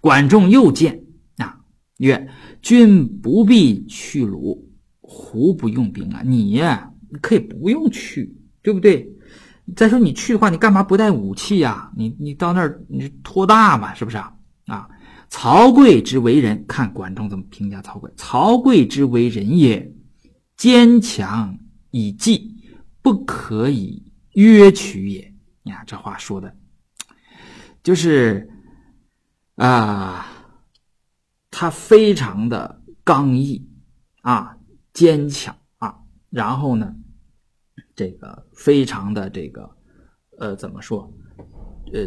[0.00, 0.98] 管仲又见
[1.36, 1.60] 啊，
[1.98, 2.30] 曰
[2.62, 6.22] ：“君不必去鲁，胡不用兵啊？
[6.24, 8.32] 你呀，可以不用去，
[8.62, 9.06] 对不对？
[9.76, 11.90] 再说你去的话，你干嘛不带武器呀？
[11.94, 14.32] 你你到那儿你托大嘛，是不是啊？
[15.30, 18.12] 曹刿之为人，看管仲怎么评价曹刿。
[18.16, 19.90] 曹刿之为人也，
[20.56, 21.58] 坚强
[21.90, 22.50] 以济。”
[23.02, 25.34] 不可以约取也。
[25.62, 26.54] 你看这话说的，
[27.82, 28.46] 就是
[29.54, 30.26] 啊，
[31.50, 33.66] 他非常的刚毅
[34.20, 34.54] 啊，
[34.92, 36.94] 坚强啊，然后呢，
[37.96, 39.74] 这个非常的这个
[40.38, 41.10] 呃，怎么说？
[41.94, 42.06] 呃，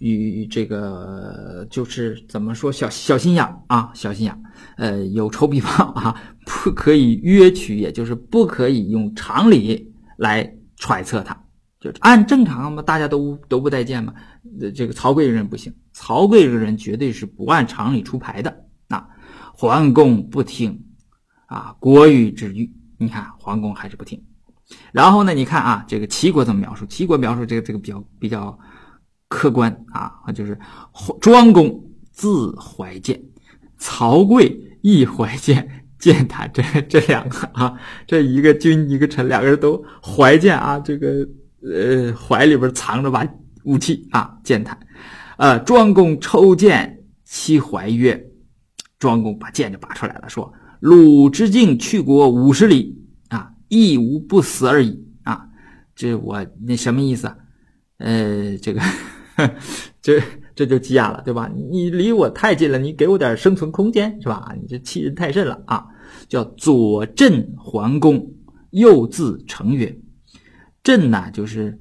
[0.00, 2.72] 与这个就是怎么说？
[2.72, 4.42] 小小心眼啊，小心眼。
[4.76, 9.88] 呃，有仇必报啊，不可以约取，也就是不可以用常理。
[10.20, 11.34] 来揣测他，
[11.80, 14.12] 就按正常嘛，大家都都不待见嘛。
[14.74, 18.54] 这个曹刿这人不行，曹刿这个人绝对是不按常理出牌的。
[18.86, 19.02] 那
[19.54, 20.78] 桓公不听
[21.46, 24.22] 啊，国语之欲，你看桓公还是不听。
[24.92, 26.84] 然后呢，你看啊，这个齐国怎么描述？
[26.84, 28.58] 齐国描述这个这个比较比较
[29.30, 30.58] 客观啊，就是
[31.20, 33.18] 庄公自怀剑，
[33.78, 35.66] 曹刿亦怀剑。
[35.98, 41.28] 剑谈这这两个啊， 这一个君一个臣，两个人都怀剑啊，这个
[41.62, 43.22] 呃怀里边藏着把
[43.64, 44.78] 武器啊，剑谈。
[45.36, 48.18] 呃，庄公抽剑，其怀曰
[48.98, 55.46] ：“庄公把剑就拔出来了，说：‘鲁之境去国五十里啊，亦无不死而已啊。’
[55.94, 57.36] 这我那什么意思啊？
[57.98, 58.80] 呃，这个
[60.02, 60.20] 这
[60.54, 61.50] 这就急眼了，对吧？
[61.70, 64.54] 你离我太近了，你给我点生存空间，是吧？
[64.60, 65.86] 你这欺人太甚了啊！
[66.28, 68.26] 叫左镇桓公，
[68.70, 69.96] 右字成曰
[70.82, 71.78] ：“镇呢，就是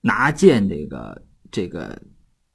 [0.00, 2.02] 拿剑这个这个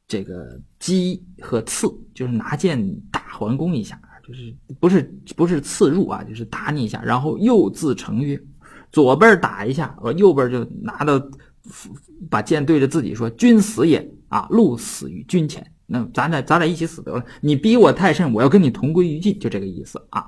[0.07, 2.79] 这个击和刺，就是拿剑
[3.11, 5.03] 打桓公一下，就是不是
[5.35, 7.01] 不是刺入啊，就是打你一下。
[7.03, 8.39] 然后右字成曰，
[8.91, 11.21] 左边打一下，我右边就拿到
[12.29, 17.23] 把剑对着自己说：‘君死也啊，鹿死于君前。’那咱俩咱俩一起死得了。
[17.41, 20.27] 你逼我太甚，我要跟你同归于尽，就这个意思啊。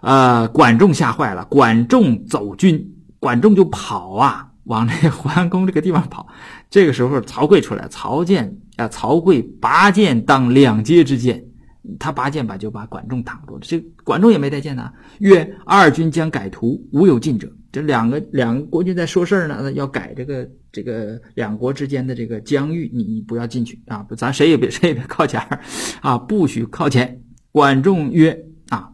[0.00, 6.26] 呃，管仲吓坏了，管仲走军，管仲就跑啊，往这桓公这个地方跑。
[6.70, 11.44] 这个时候，曹刿出来，曹建啊，曹刿拔剑当两阶之剑，
[11.98, 13.60] 他拔剑把就把管仲挡住了。
[13.62, 24.06] 这管仲也没带剑呢，曰：“二军将改图，无有进者。”这两个两个国君在说事呢，要改这个这个两国之间的这个疆域，你不要进去啊！
[24.16, 25.40] 咱谁也别谁也别靠前
[26.00, 27.22] 啊，不许靠前。
[27.50, 28.36] 管仲曰
[28.70, 28.90] ：“啊，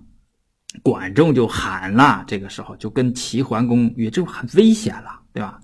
[0.82, 5.60] 管仲就喊了，这个时候就跟齐桓公曰：‘这很危险了，对吧？’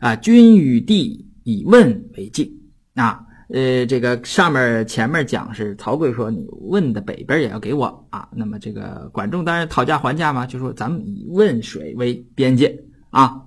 [0.00, 2.48] 啊，君与地以问为境
[2.94, 13.42] 啊。”呃，这个上面前面讲是曹刿说你问的北边也要给我啊，那么这个管仲当然讨价还价嘛，就说咱们以汶水为边界啊。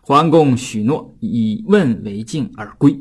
[0.00, 2.98] 桓公许诺，以问为敬而归，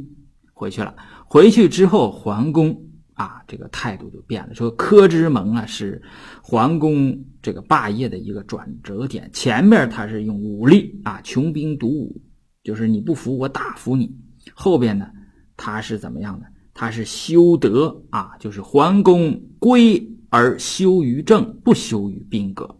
[0.53, 0.95] 回去了。
[1.25, 2.77] 回去之后，桓公
[3.13, 6.01] 啊，这个态度就变了，说柯之盟啊是
[6.41, 9.29] 桓公这个霸业的一个转折点。
[9.33, 12.21] 前面他是用武力啊，穷兵黩武，
[12.63, 14.13] 就是你不服我打服你。
[14.53, 15.07] 后边呢？
[15.55, 16.45] 他是怎么样的？
[16.73, 22.77] 他是修德啊，就是桓公归而修于政，不修于兵革，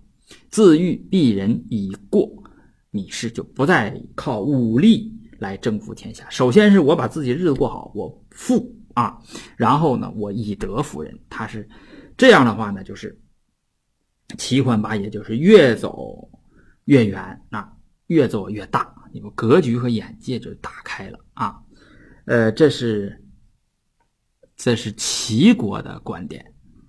[0.49, 2.40] 自欲避人以过。
[2.91, 6.29] 你是就不再靠武力来征服天下。
[6.29, 9.17] 首先是我把自己日子过好，我富啊，
[9.55, 11.17] 然后呢，我以德服人。
[11.29, 11.67] 他是
[12.17, 13.17] 这样的话呢，就是
[14.37, 16.29] 齐桓霸也就是越走
[16.85, 17.71] 越远啊，
[18.07, 21.57] 越走越大，你们格局和眼界就打开了啊。
[22.25, 23.19] 呃，这是，
[24.55, 26.45] 这是齐国的观点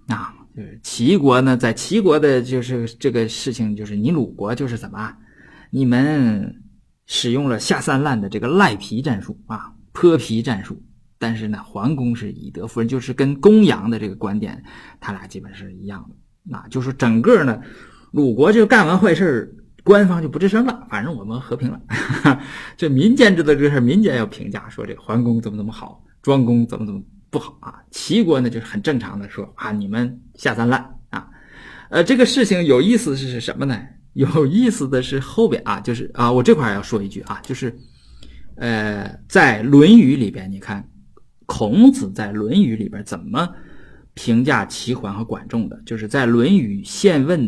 [0.09, 5.17] 啊，就是齐国呢，在齐国的就是这个事情，就是你鲁国就是怎么，
[5.75, 6.55] 你们
[7.07, 10.79] 使用了下三滥的这个赖皮战术啊，泼皮战术，
[11.19, 14.63] 但是呢，桓公是以德服人，就是跟公羊的这个观点，
[15.01, 17.59] 他俩基本是一样的，那就是整个呢，
[18.11, 19.51] 鲁国就干完坏事
[19.83, 21.81] 官方就不吱声了，反正我们和平了。
[22.77, 27.81] 这民间知道这事民间要评价说这个桓公怎么怎么好，庄公怎么怎么不好啊？
[27.91, 31.27] 齐国呢就是很正常的说啊，你们下三滥啊。
[31.89, 33.81] 呃，这个事情有意思是什么呢？
[34.13, 37.77] 有意思的是后边啊，就是啊，我这块要说一句啊，就是
[38.57, 40.89] 呃，在《论语》里边，你看
[41.47, 43.49] 孔子在《论语》里边怎么
[44.15, 47.41] 评价齐桓和管仲的，就是在《论语宪问》。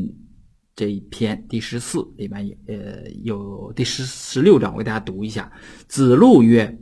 [0.77, 5.49] 这一篇第十四里面有呃有第十十六章，我给大家读一下。
[5.87, 6.77] 子路曰：“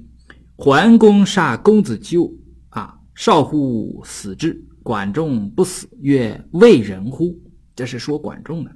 [0.57, 2.33] 桓公杀公子纠
[2.71, 4.65] 啊，少乎死之。
[4.83, 7.39] 管仲不死，曰：为人乎？”
[7.77, 8.75] 这是说管仲的，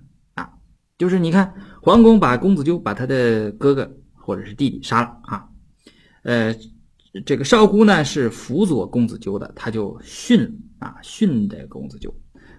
[0.98, 5.48] 就是你看桓公把公子纠把他的哥哥或者是弟弟杀了啊，
[6.22, 6.54] 呃，
[7.24, 12.14] 这个少姑呢是辅佐公子纠的，他就训啊训这公子纠，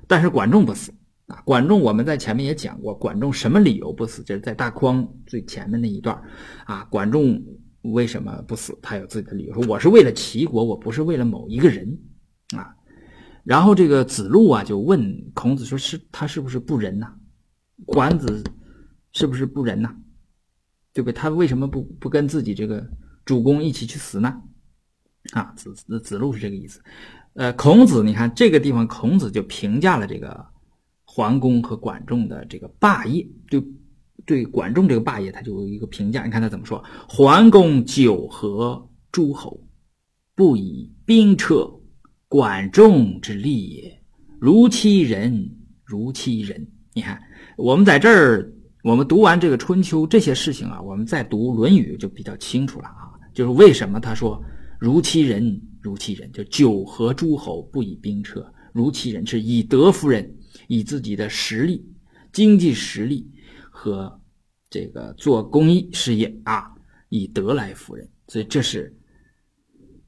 [0.08, 0.93] 但是管仲不死。
[1.28, 4.23] 啊，管仲，我们在前面也讲过，管仲什么理由不死？
[4.23, 6.17] 就是在大框最前面那一段
[6.63, 7.38] 啊，管仲
[7.82, 8.73] 为什么不死？
[8.82, 11.86] 他有自己的理由，说我是为了齐国，我不是为了某一个人
[12.56, 12.73] 啊。
[13.43, 17.13] 然后这个子路啊，就问孔子说：“是他是不是不仁呐？
[17.88, 18.43] 管子
[19.13, 19.95] 是不是不仁呐？
[20.93, 21.13] 对不对？
[21.13, 22.88] 他为什么不不跟自己这个
[23.26, 24.39] 主公一起去死呢？”
[25.34, 26.80] 啊，子子路是这个意思。
[27.34, 30.46] 呃，孔子，你看这个地方，孔子就评价了这个。
[31.10, 33.63] 桓公和管仲的这个霸业，对
[34.23, 36.23] 对管仲这个霸业，他就有一个评价。
[36.23, 39.60] 你看他怎么说：“桓公九合诸侯，
[40.35, 41.67] 不以兵车，
[42.27, 44.00] 管仲之利也。
[44.40, 47.19] 如其人，如其人。”你看，
[47.58, 48.53] 我们在这儿，
[48.83, 53.12] 我们读完这个春秋这些事情啊，我们再读《论语》就比较清楚了啊。
[53.33, 54.41] 就是为什么他说
[54.79, 60.33] “如其人，如其人”，就九合诸侯，不以兵车，如其人是以德服人。
[60.67, 61.85] 以自己的实力、
[62.33, 63.29] 经济实力
[63.69, 64.19] 和
[64.69, 66.65] 这个做公益事业啊，
[67.10, 68.93] 以德来服人，所以这是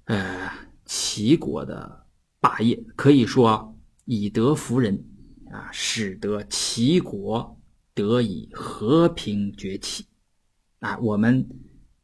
[0.05, 0.51] 呃
[0.85, 2.05] 齐国的
[2.41, 5.01] 霸业，可以说以德服人
[5.51, 7.59] 啊，使得齐国
[7.93, 10.05] 得以和平崛起
[10.79, 10.97] 啊。
[10.99, 11.47] 我们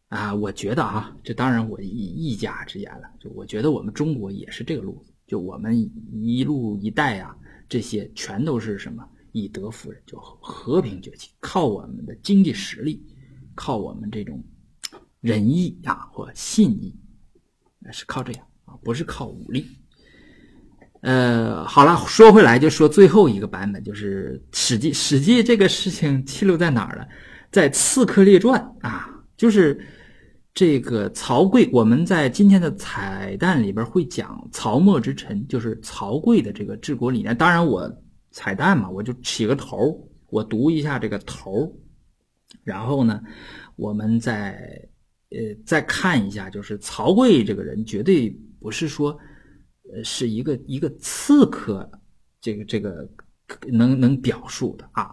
[0.07, 7.37] 啊，我觉得啊，这当然我一一家之言了，就我觉得我们中国也是这个路子，就我们一路一带啊，
[7.67, 13.05] 这些全都是什么以德服人，就和平崛起，靠我们的经济实力，
[13.55, 14.43] 靠我们这种
[15.21, 16.95] 仁义啊或信义，
[17.91, 19.65] 是靠这样啊，不是靠武力。
[21.05, 24.91] 呃，好了，说回来就说最后一个版本，就是《史记》。
[24.97, 27.07] 《史记》这个事情记录在哪儿了？
[27.51, 29.79] 在《刺客列传》啊，就是
[30.51, 31.69] 这个曹刿。
[31.71, 37.37] 我们在今天的彩蛋里边会讲曹沫之臣，就是曹刿的这个治国理念。
[37.37, 37.87] 当然，我
[38.31, 39.95] 彩蛋嘛，我就起个头，
[40.31, 41.71] 我读一下这个头，
[42.63, 43.21] 然后呢，
[43.75, 44.53] 我们再
[45.29, 45.37] 呃
[45.67, 48.27] 再看一下，就是曹刿这个人绝对
[48.59, 49.15] 不是说。
[49.93, 51.89] 呃，是一个一个刺客，
[52.41, 53.07] 这个这个
[53.71, 55.11] 能能表述的啊。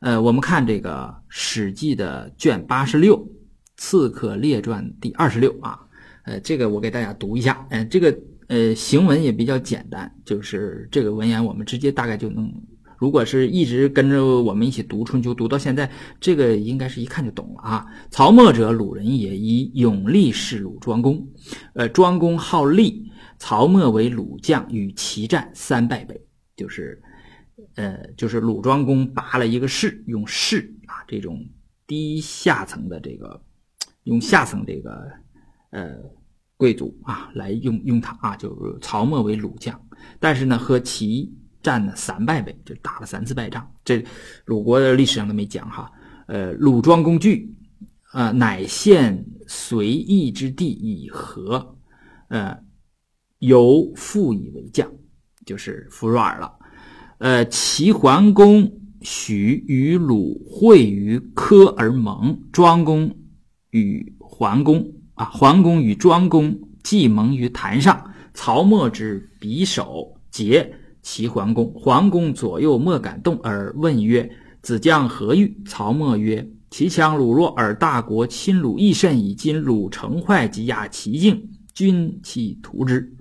[0.00, 3.16] 呃，我们看这个《史记》的卷八十六
[3.76, 5.78] 《刺客列传》第二十六啊。
[6.24, 7.66] 呃，这个我给大家读一下。
[7.70, 8.16] 嗯，这个
[8.48, 12.52] 呃行文也比较简单，就是这个文言我们直接大概就能。
[12.98, 15.90] 如果是一直跟着我们一起读《春秋》，读到现在，
[16.20, 17.86] 这个应该是一看就懂了啊。
[18.10, 21.26] 曹沫者，鲁人也，以勇力示鲁庄公。
[21.74, 23.10] 呃，庄公好利。
[23.42, 26.24] 曹沫为鲁将，与齐战三败北，
[26.54, 27.02] 就是，
[27.74, 31.44] 呃，就是鲁庄公拔了一个士，用士啊这种
[31.84, 33.42] 低下层的这个，
[34.04, 35.10] 用下层这个，
[35.70, 35.96] 呃，
[36.56, 39.88] 贵族啊来用用他啊，就是曹沫为鲁将，
[40.20, 43.68] 但是呢和齐战了三败北，就打了三次败仗。
[43.84, 44.04] 这
[44.44, 45.90] 鲁国的历史上都没讲哈。
[46.28, 47.52] 呃，鲁庄公惧，
[48.12, 51.76] 呃，乃献随意之地以和，
[52.28, 52.56] 呃。
[53.42, 54.88] 由复以为将，
[55.44, 56.52] 就是夫若尔了。
[57.18, 58.70] 呃，齐桓公
[59.00, 63.12] 许与鲁会于柯而盟，庄公
[63.70, 68.12] 与桓公啊，桓公与庄公既盟于坛上。
[68.32, 70.72] 曹沫之匕首结
[71.02, 74.30] 齐桓公，桓公左右莫敢动，而问曰
[74.62, 79.34] ：“子将何欲？”曹沫曰：“其强鲁弱，而大国侵鲁亦甚矣。
[79.34, 83.12] 今鲁城坏，及压其境，君其图之。”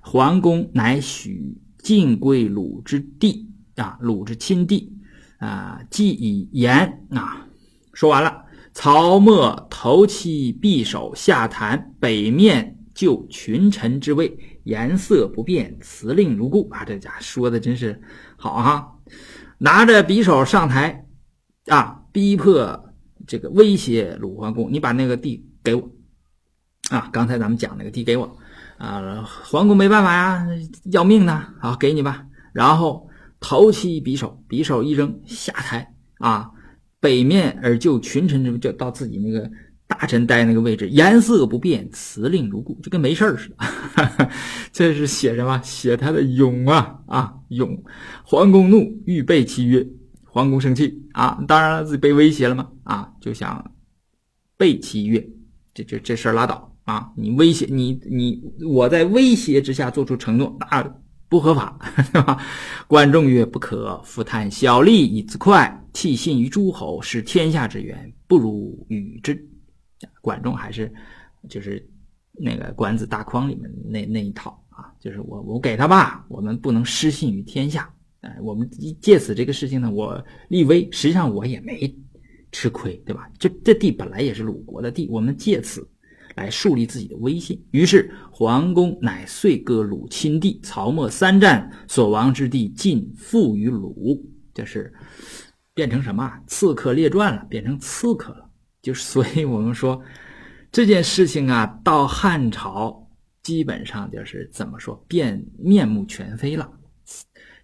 [0.00, 4.92] 桓公乃许晋归鲁之地啊，鲁之亲地
[5.38, 7.46] 啊，既以言啊，
[7.92, 8.44] 说完了。
[8.72, 16.84] 曹沫投其匕首下坛，北面就群臣之位，颜色不变，辞令如故啊。
[16.84, 18.00] 这家说的真是
[18.36, 18.96] 好哈，
[19.58, 21.04] 拿着匕首上台
[21.66, 22.94] 啊，逼迫
[23.26, 25.90] 这个威胁鲁桓公，你把那个地给我
[26.90, 28.38] 啊，刚才咱们讲那个地给我。
[28.80, 30.46] 啊，桓公没办法呀，
[30.90, 31.46] 要命呢！
[31.60, 32.24] 好，给你吧。
[32.54, 33.06] 然后
[33.38, 36.50] 投其匕首，匕首一扔，下台啊，
[36.98, 39.50] 北面而就群臣之就到自己那个
[39.86, 44.30] 大臣待那个位置，颜色不变，辞令如故，就跟没事似的。
[44.72, 45.60] 这是写什么？
[45.62, 47.84] 写他的勇啊啊勇！
[48.24, 49.86] 桓公怒，欲背其约。
[50.24, 53.72] 桓公生气啊，当然了，自己被威胁了嘛啊，就想
[54.56, 55.22] 背其约，
[55.74, 56.69] 这这这事儿拉倒。
[56.90, 57.12] 啊！
[57.16, 60.82] 你威胁你你我在威胁之下做出承诺，那
[61.28, 62.42] 不合法， 是吧？
[62.88, 69.48] 管仲曰：“不可，夫贪小利以自快，弃信于诸侯，使天下之源，不如与之。”
[70.20, 70.92] 管仲还是
[71.48, 71.88] 就是
[72.32, 77.88] 那个《管子大框》里面那那一套啊，就是我我给他吧，我们不能失信于天下。
[78.22, 78.68] 哎，我们
[79.00, 81.94] 借此这个事情呢，我立威，实际上我也没
[82.50, 83.30] 吃亏，对吧？
[83.38, 85.88] 这这地本来也是鲁国的地，我们借此。
[86.36, 94.24] 来树立自己的威信，于是桓公乃遂割鲁亲地，曹沫三战所亡之地尽复于鲁，
[94.54, 94.92] 就是
[95.74, 98.48] 变成什么刺客列传了，变成刺客了。
[98.82, 100.00] 就是所以我们说
[100.72, 103.10] 这件事情啊，到汉朝
[103.42, 106.70] 基本上就是怎么说变面目全非了，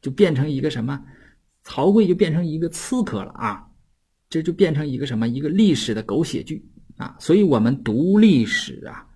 [0.03, 1.01] 就变成一个什么
[1.63, 3.65] 曹刿就变成一个刺客了啊，
[4.29, 6.69] 这就变成一个什么一个历史的狗血剧。
[6.97, 9.07] 啊，所以我们读历史啊，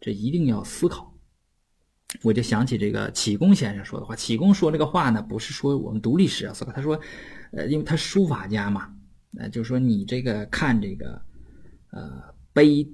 [0.00, 1.10] 这一定要思考。
[2.22, 4.14] 我就想起这个启功先生说的话。
[4.14, 6.70] 启功说这个话呢，不是说我们读历史要思考。
[6.70, 7.00] 他说，
[7.52, 8.94] 呃，因为他书法家嘛，
[9.38, 11.22] 呃，就是说你这个看这个，
[11.90, 12.22] 呃，
[12.52, 12.86] 碑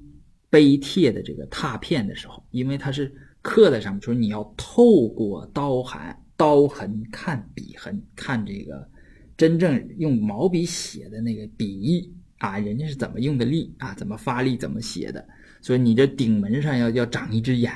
[0.48, 3.12] 碑帖的这个拓片的时候，因为它是
[3.42, 6.00] 刻在上面，就是你要透过刀痕、
[6.36, 8.88] 刀痕看笔痕，看这个
[9.36, 12.14] 真正用毛笔写的那个笔意。
[12.38, 13.94] 啊，人家是怎么用的力啊？
[13.94, 14.56] 怎么发力？
[14.56, 15.26] 怎么写的？
[15.60, 17.72] 所以你这顶门上要要长一只眼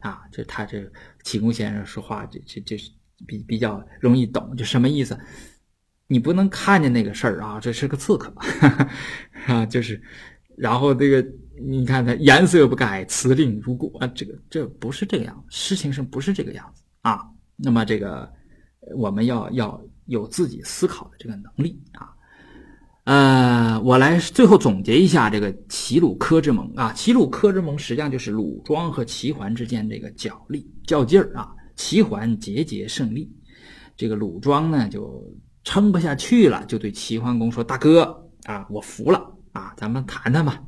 [0.00, 0.22] 啊！
[0.30, 0.88] 这他这
[1.24, 2.90] 启功先生说话，这这这是
[3.26, 5.18] 比比较容易懂，就什么意思？
[6.06, 8.90] 你不能看见那个事儿啊，这是个刺客哈哈
[9.52, 10.00] 啊，就是，
[10.56, 11.26] 然后这个
[11.60, 17.20] 你看他颜色不改，辞令如故啊，这个这不是这个样子，事情上不是这个样子啊。
[17.56, 18.32] 那么这个
[18.96, 22.13] 我们要要有自己思考的这个能力啊。
[23.04, 33.30] 呃，我来最后总结一下这个齐鲁柯之盟啊，齐鲁柯之盟实际上就是鲁庄和齐桓之间这个角力较劲儿啊，齐桓节节胜利，
[33.94, 35.22] 这个鲁庄呢就
[35.64, 38.04] 撑不下去了，就对齐桓公说：“大哥
[38.44, 40.62] 啊，我服了啊，咱们谈谈吧。”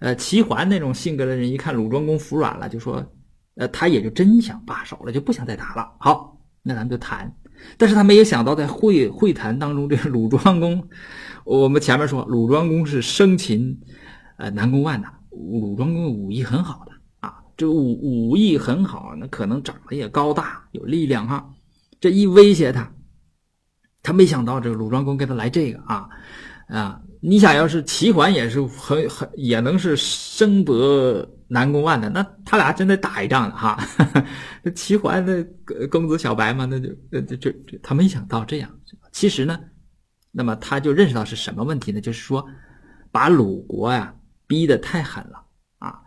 [0.00, 3.04] 呃，齐桓那种性格的人一看鲁庄公服软了，就说
[3.56, 5.92] ：“呃，他也就真想罢手了，就不想再打了。
[6.00, 7.30] 好，那咱们就谈。”
[7.76, 10.88] 但是他没有想到，在会会谈当中，这个鲁庄公。
[11.44, 13.78] 我们前面说鲁庄公是生擒，
[14.36, 15.08] 呃南宫万的。
[15.30, 21.48] 鲁庄公武艺很好的啊，这武武艺很好，那可能长得也高大有力量哈。
[22.00, 22.90] 这一威胁他，
[24.02, 26.08] 他没想到这个鲁庄公给他来这个啊
[26.68, 27.00] 啊！
[27.20, 33.78] 你想要是齐桓也是很很也能是生得南宫万的，那他俩真得打一仗了哈。
[34.62, 35.46] 这 齐桓的
[35.90, 38.70] 公子小白嘛，那就这这这他没想到这样。
[39.12, 39.58] 其实呢。
[40.38, 41.98] 那么他就认识到是什么问题呢？
[41.98, 42.46] 就是说，
[43.10, 44.14] 把鲁国呀
[44.46, 45.42] 逼得太狠了
[45.78, 45.98] 啊，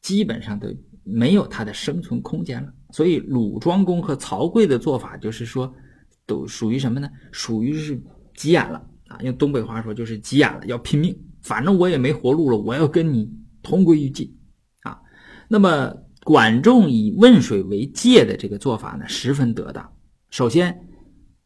[0.00, 0.68] 基本上都
[1.02, 2.72] 没有他的生存空间了。
[2.92, 5.70] 所以鲁庄公和曹刿的做法就是说，
[6.24, 7.06] 都属于什么呢？
[7.30, 8.02] 属于是
[8.34, 9.18] 急眼了啊！
[9.20, 13.30] 用东北话说就是急眼了，要拼命，反正我也没活路了，我要跟你
[13.62, 14.34] 同归于尽！
[15.48, 19.92] 那么管仲以汶水为界的这个做法呢，十分得当。
[20.30, 20.78] 首先。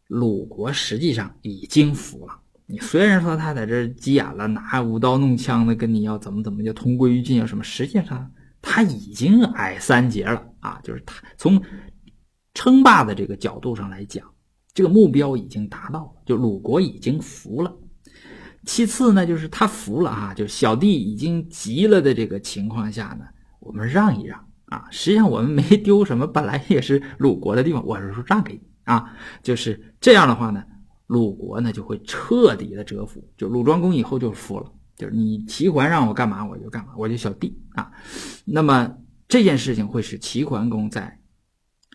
[0.08, 2.32] 鲁国实际上已经服了。
[2.64, 8.32] 你虽然说他在这急眼了，拿舞刀弄枪的跟你要怎么怎么就同归于尽啊什么，实际上
[8.62, 10.80] 他已经矮三截了啊！
[10.82, 11.62] 就是他从
[12.54, 14.26] 称霸的这个角度上来讲，
[14.72, 17.70] 这个目标已经达到了，就鲁国已经服了。
[18.64, 23.26] 其次呢，就是他服了啊，就小弟已经急了的这个情况下呢，
[23.68, 24.86] 我们让一让啊。
[24.90, 28.62] 实际上我们没丢什么，本来也是鲁国的地方，我是说让给你。
[28.84, 30.64] 啊，就是这样的话呢，
[31.08, 37.92] 鲁国呢就会彻底的折服，就鲁庄公以后就服了，就是你齐桓让我干嘛我就干嘛，我就小弟啊。
[38.46, 38.90] 那么
[39.28, 41.20] 这件事情会使齐桓公在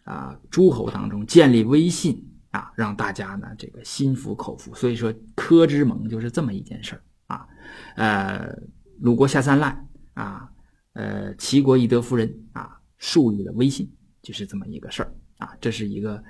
[0.04, 4.76] 啊诸侯当中建立威信啊，让大家呢这个心服口服。
[4.76, 7.48] 所以说柯之盟就是这么一件事儿啊。
[7.96, 8.56] 呃，
[9.00, 10.48] 鲁国下三滥啊，
[10.94, 13.92] 呃，齐国以德服人啊，树立了威信，
[14.22, 15.14] 就是这么一个事儿。
[15.40, 16.24] 啊，这是一个，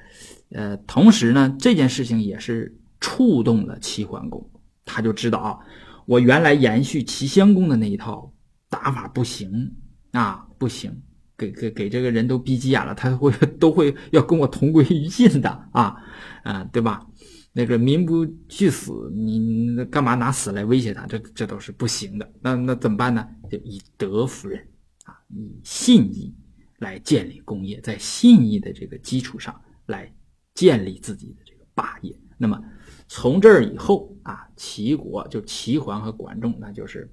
[0.49, 4.49] 呃，同时呢，这件事情也是触动了齐桓公，
[4.86, 5.59] 他就知道啊，
[6.07, 8.34] 我原来延续齐襄公的那一套
[8.70, 9.72] 打法不行
[10.14, 10.91] 啊，不行，
[11.38, 15.95] 给给给这个人都逼急眼了，他会 都会要跟我同归于尽的啊，
[16.43, 17.05] 啊，对吧？
[17.53, 21.07] 那个民不惧死，你干嘛拿死来威胁他？
[21.07, 22.33] 这这都是不行的。
[22.41, 23.25] 那那怎么办呢？
[23.49, 24.59] 就以德服人
[25.05, 26.35] 啊，以信义。
[26.79, 30.13] 来建立功业，在信义的这个基础上来
[30.53, 32.13] 建立自己的这个霸业。
[32.37, 32.61] 那么
[33.07, 37.09] 从这儿以后啊，齐国就齐桓和管仲，那就是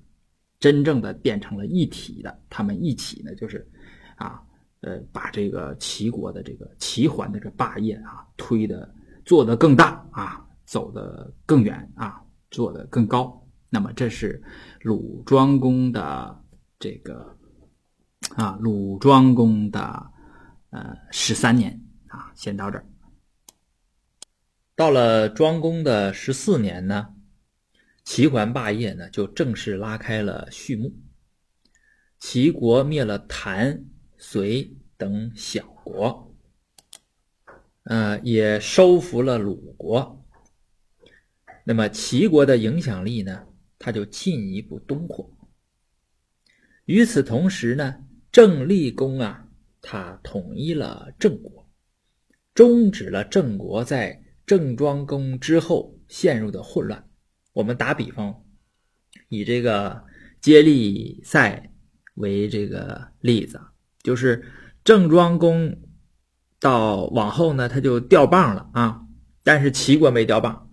[0.59, 2.37] 真正的变成了一体的。
[2.49, 3.65] 他们一起呢，就是
[4.17, 4.43] 啊，
[4.81, 8.93] 呃，把这个齐国的这个齐桓的这霸业啊，推的
[9.31, 12.21] 做得更大啊，走得更远啊，
[12.51, 13.47] 做得更高。
[13.69, 14.43] 那么这是
[14.81, 16.45] 鲁庄公的
[16.81, 17.39] 这个。
[18.35, 20.11] 啊，鲁庄公的
[20.71, 22.85] 呃十三年啊，先到这儿。
[24.75, 27.15] 到了庄公的十四年呢，
[28.03, 30.93] 齐桓霸业呢就正式拉开了序幕。
[32.19, 33.85] 齐国灭了谭、
[34.19, 36.30] 隋等小国，
[37.91, 40.25] 呃，也收服了鲁国。
[41.65, 43.47] 那么齐国的影响力呢，
[43.81, 45.29] 它就进一步东扩。
[46.85, 48.07] 与此同时呢。
[48.33, 49.49] 郑厉公啊，
[49.83, 51.69] 他统一了郑国，
[52.55, 57.11] 终止了郑国在郑庄公之后陷入的混乱。
[57.53, 58.45] 我们打比方，
[59.29, 60.05] 以这个
[60.41, 61.73] 接力赛
[62.15, 63.61] 为这个例子，
[64.05, 64.45] 就是
[64.85, 65.77] 郑庄公
[66.61, 69.01] 到往后呢，他就掉棒了啊，
[69.43, 70.69] 但是齐国没掉棒，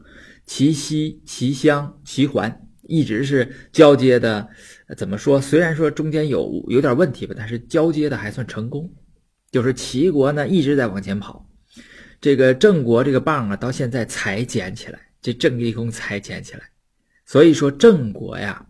[0.45, 4.47] 齐西、齐襄、齐桓一直是交接的。
[4.95, 5.41] 怎么说？
[5.41, 8.89] 虽然说中间有有点问题吧，但是交接的还算成功。
[9.49, 11.49] 就是齐国呢一直在往前跑，
[12.19, 16.61] 这个郑国这个棒啊，到现在才捡起来，这郑立公才捡起来。
[17.25, 18.65] 所以说郑国呀，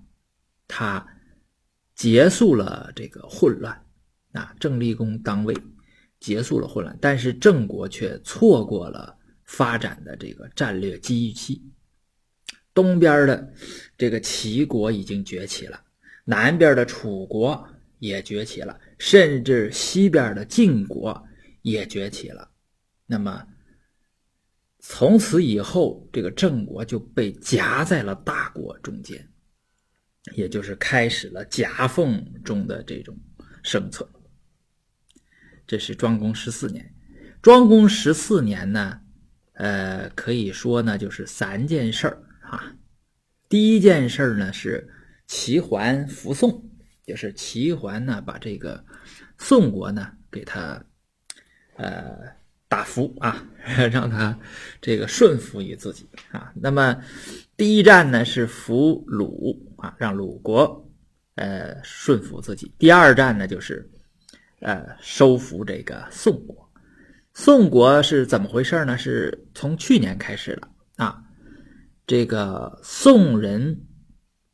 [0.68, 1.06] 他
[1.96, 3.76] 结束了这个混乱
[4.34, 5.56] 啊，郑立公当位
[6.20, 11.62] 结束了混乱，但是郑国却错过了发展的这个战略机遇期。
[12.74, 13.54] 东边的
[13.98, 15.82] 这个齐国已经崛起了。
[16.24, 17.68] 南边的楚国
[18.00, 21.26] 也崛起了，甚至西边的晋国
[21.62, 22.52] 也崛起了。
[23.06, 23.48] 那么，
[24.80, 29.28] 从此以后，这个郑国就被夹在了大国中间，
[30.36, 33.18] 也就是开始了夹缝中的这种
[33.64, 34.08] 生存。
[35.68, 36.94] 这是庄公十四年。
[37.42, 39.00] 庄公十四年呢，
[39.54, 42.74] 呃，可以说呢，就是三件事儿啊。
[43.50, 44.90] 第一件事儿呢是
[45.28, 46.70] 齐桓服宋，
[47.06, 48.84] 就是齐桓呢把这个
[49.38, 50.84] 宋国呢给他
[51.76, 52.18] 呃
[52.68, 53.46] 打服啊，
[53.92, 54.38] 让他
[54.82, 56.52] 这个顺服于自己啊。
[56.56, 57.00] 那么
[57.56, 60.90] 第一站呢是服鲁啊，让鲁国
[61.36, 62.74] 呃顺服自己。
[62.78, 63.90] 第二站呢就是
[64.60, 66.72] 呃收服这个宋国。
[67.34, 68.98] 宋国是怎么回事呢？
[68.98, 71.22] 是从去年开始了啊。
[72.08, 73.82] 这个宋人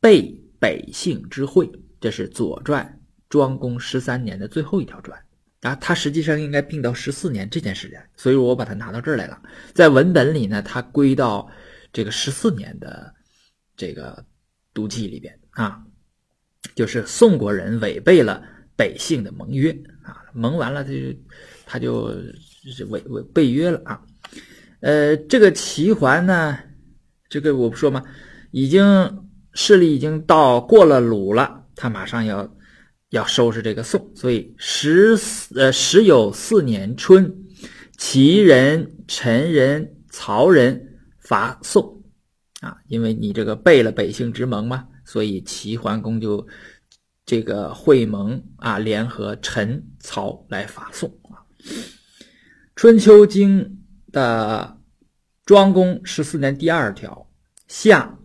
[0.00, 2.84] 被北姓之会，这是《左传》
[3.28, 5.18] 庄公十三年的最后一条传
[5.62, 5.74] 啊。
[5.76, 9.40] 他实际上应该并到十四年这件事情，所以我把它拿到这儿来了。
[9.72, 11.48] 在文本里呢，它归到
[11.92, 13.14] 这个十四年的
[13.76, 14.26] 这个
[14.74, 15.82] 读记里边啊，
[16.74, 18.42] 就是宋国人违背了
[18.76, 19.70] 北姓的盟约
[20.02, 20.96] 啊，盟完了他就
[21.66, 22.14] 他就
[22.88, 24.02] 违违背约了啊。
[24.80, 26.58] 呃，这个齐桓呢。
[27.30, 28.04] 这个我不说吗？
[28.52, 28.84] 已经
[29.54, 32.48] 势力已经到过了鲁了，他马上要
[33.10, 35.18] 要收拾这个宋，所以十
[35.56, 37.34] 呃时有四年春，
[37.96, 42.04] 齐人、陈人、曹人伐宋
[42.60, 46.46] 啊，因为你这个背了北姓之盟嘛，所以齐桓公就
[47.26, 51.40] 这个会盟啊，联合陈、曹来伐宋啊。
[52.76, 54.78] 春秋经的
[55.44, 57.30] 庄公十四年第二条。
[57.66, 58.18] 夏，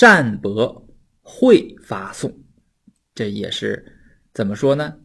[0.00, 0.88] 单伯
[1.20, 2.34] 会发宋，
[3.14, 3.84] 这也是
[4.32, 4.96] 怎么说呢？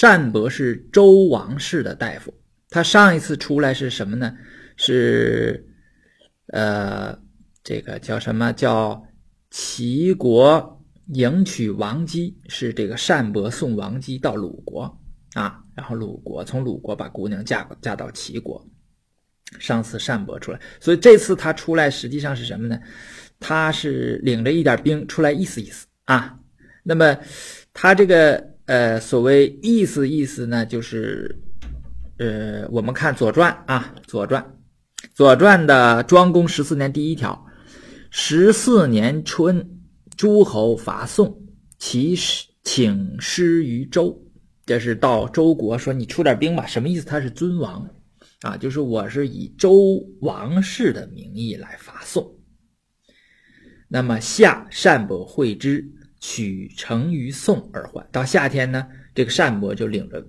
[0.00, 2.34] 单伯是周王室的大夫，
[2.68, 4.36] 他上一次出来是什么呢？
[4.76, 5.66] 是，
[6.48, 7.18] 呃，
[7.64, 9.02] 这个叫什么叫
[9.50, 10.75] 齐国
[11.14, 14.98] 迎娶王姬，是这个单伯送王姬到鲁国
[15.34, 18.66] 啊，然后鲁国从鲁国把姑娘嫁嫁到齐国。
[19.60, 22.78] 上次单伯出来，所以这次他出来实际上是什么呢？
[23.38, 26.36] 他是领着一点兵出来意思意思啊。
[26.82, 27.16] 那么
[27.72, 31.38] 他这个呃所谓意思意思呢，就是
[32.18, 34.42] 呃我们看《左传》啊，《左传》
[35.14, 37.46] 《左传》的庄公十四年第一条：
[38.10, 39.75] 十四年春，
[40.16, 41.42] 诸侯伐宋，
[41.78, 42.16] 其
[42.64, 44.22] 请师于周。
[44.64, 47.06] 这是到周国说你出点兵吧，什么意思？
[47.06, 47.88] 他是尊王。
[48.42, 52.38] 啊，就是我是以周王室的名义来发送。
[53.88, 55.84] 那么夏单伯会之，
[56.20, 58.06] 取城于宋而还。
[58.12, 60.24] 到夏天呢，这个单伯就领着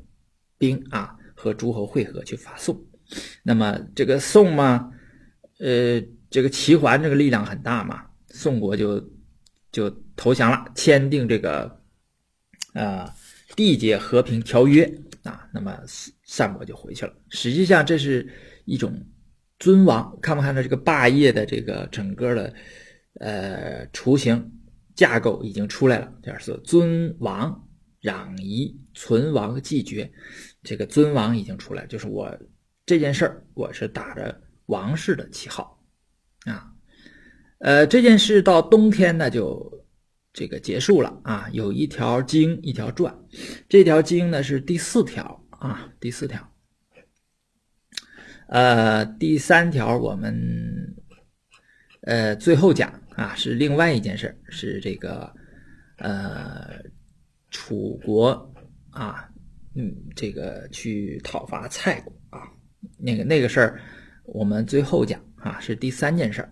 [0.58, 2.80] 兵啊，和诸侯会合去伐宋。
[3.44, 4.90] 那么这个宋嘛，
[5.60, 9.00] 呃，这个齐桓这个力量很大嘛，宋国就
[9.78, 11.80] 就投降了，签订这个
[12.74, 13.14] 啊
[13.56, 14.92] 缔结和平条约。
[15.22, 15.78] 啊，那么
[16.38, 17.14] 单伯就回去了。
[17.30, 18.26] 实际上，这是
[18.64, 19.06] 一种
[19.60, 20.18] 尊王。
[20.22, 22.54] 看不看到这个霸业的这个整个的
[23.20, 24.52] 呃雏形
[24.96, 26.12] 架构已经出来了？
[26.24, 27.68] 就是尊王
[28.04, 30.10] 攘夷、存亡继绝，
[30.64, 32.34] 这个尊王已经出来，就是我
[32.86, 35.77] 这件事儿，我是打着王室的旗号。
[37.60, 39.76] 呃，这件事到冬天呢就。
[40.34, 43.12] 这个结束了啊，有一条经，一条传，
[43.68, 46.53] 这条经呢是第四条啊，第四条。
[48.47, 50.95] 呃，第三条我们
[52.01, 55.34] 呃最后讲啊，是另外一件事是这个
[55.97, 56.84] 呃
[57.49, 58.53] 楚国
[58.91, 59.28] 啊，
[59.74, 62.47] 嗯，这个去讨伐蔡国啊，
[62.99, 63.82] 那个那个事儿
[64.24, 66.47] 我们最后讲啊，是第三件事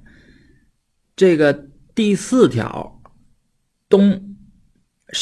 [1.16, 1.53] 这个
[1.93, 2.91] 第四条。
[3.88, 4.36] 东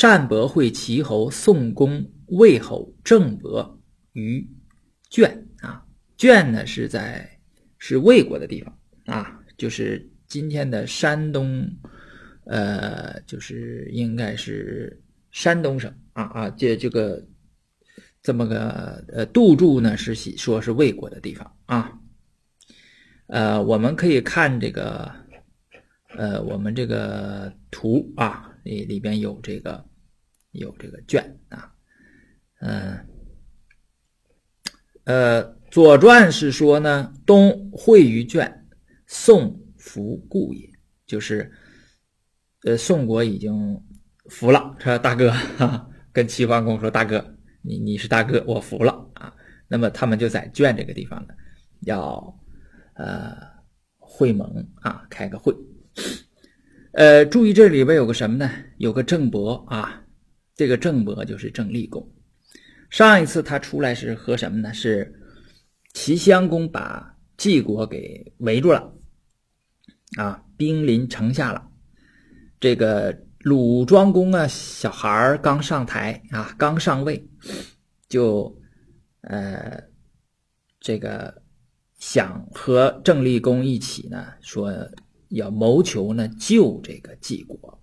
[0.01, 3.77] 单伯会齐侯宋公魏侯郑伯
[4.13, 4.49] 于
[5.09, 5.85] 卷啊，
[6.17, 7.29] 卷呢是在
[7.77, 11.69] 是魏国的地方啊，就是今天的山东，
[12.45, 17.23] 呃，就是应该是山东省啊啊，这这个
[18.21, 21.99] 这么个呃，杜注呢是说是魏国的地方啊，
[23.27, 25.13] 呃，我们可以看这个
[26.17, 28.49] 呃，我们这个图啊。
[28.63, 29.85] 里里边有这个，
[30.51, 31.69] 有这个卷啊，
[32.61, 32.97] 嗯，
[35.03, 38.65] 呃，《左传》是说呢，东会于卷，
[39.05, 40.65] 宋服故也，
[41.05, 41.51] 就是，
[42.63, 43.77] 呃，宋国已经
[44.29, 49.35] 服了，说大哥哈，跟齐桓公说大哥，你你是大哥，我服了啊。
[49.67, 51.33] 那么他们就在卷这个地方呢，
[51.81, 52.33] 要
[52.93, 53.35] 呃
[53.97, 55.53] 会盟啊，开个会。
[56.93, 58.51] 呃，注意这里边有个什么呢？
[58.77, 60.05] 有个郑伯啊，
[60.55, 62.07] 这个郑伯就是郑立公。
[62.91, 64.71] 上一次他出来是和什么呢？
[64.71, 65.11] 是
[65.93, 68.93] 齐襄公把晋国给围住了
[70.17, 71.67] 啊，兵临城下了。
[72.59, 77.27] 这个鲁庄公啊，小孩刚上台啊，刚上位，
[78.07, 78.55] 就
[79.21, 79.81] 呃
[80.79, 81.41] 这个
[81.97, 84.71] 想和郑立公一起呢，说。
[85.33, 87.81] 要谋求呢救这个晋国，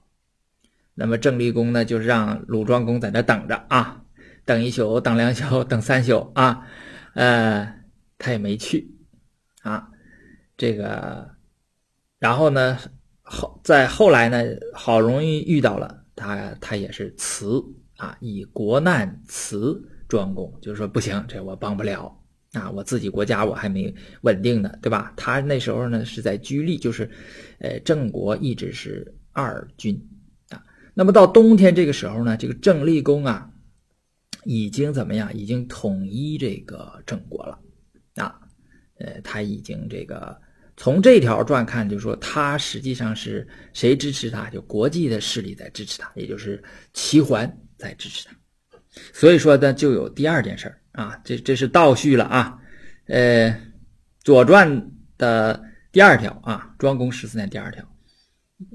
[0.94, 4.05] 那么郑立公呢就是让鲁庄公在那等着啊，
[4.44, 6.66] 等一宿，等两宿，等三宿啊，
[7.14, 7.74] 呃，
[8.18, 8.94] 他也没去
[9.62, 9.90] 啊，
[10.57, 11.30] 这个，
[12.18, 12.78] 然后呢
[13.22, 17.64] 后在后来呢，好容易遇到了他，他也是辞
[17.96, 22.20] 啊，以国难辞庄公，就是说不行，这我帮不了。
[22.53, 25.12] 啊，我自己国家我还没稳定呢，对吧？
[25.16, 27.09] 他那时候呢是在居利，就是，
[27.61, 29.96] 呃，郑国一直是二军
[30.48, 30.61] 啊。
[30.92, 33.48] 那么到冬天这个时候呢，这个郑立公啊，
[34.44, 35.32] 已经怎么样？
[35.32, 37.57] 已经统一这个郑国了
[38.16, 38.40] 啊。
[38.98, 40.36] 呃，他已经这个
[40.76, 44.51] 从这条传看，就是说他实际上是谁支持他？
[44.51, 46.61] 就国际的势力在支持他，也就是
[46.94, 47.48] 齐桓
[47.78, 48.34] 在支持他。
[49.12, 50.80] 所以说呢，就有第二件事儿。
[51.01, 52.59] 啊，这这是倒叙了啊，
[53.07, 53.48] 呃，
[54.22, 54.82] 《左传》
[55.16, 57.82] 的第二条啊，庄公十四年第二条，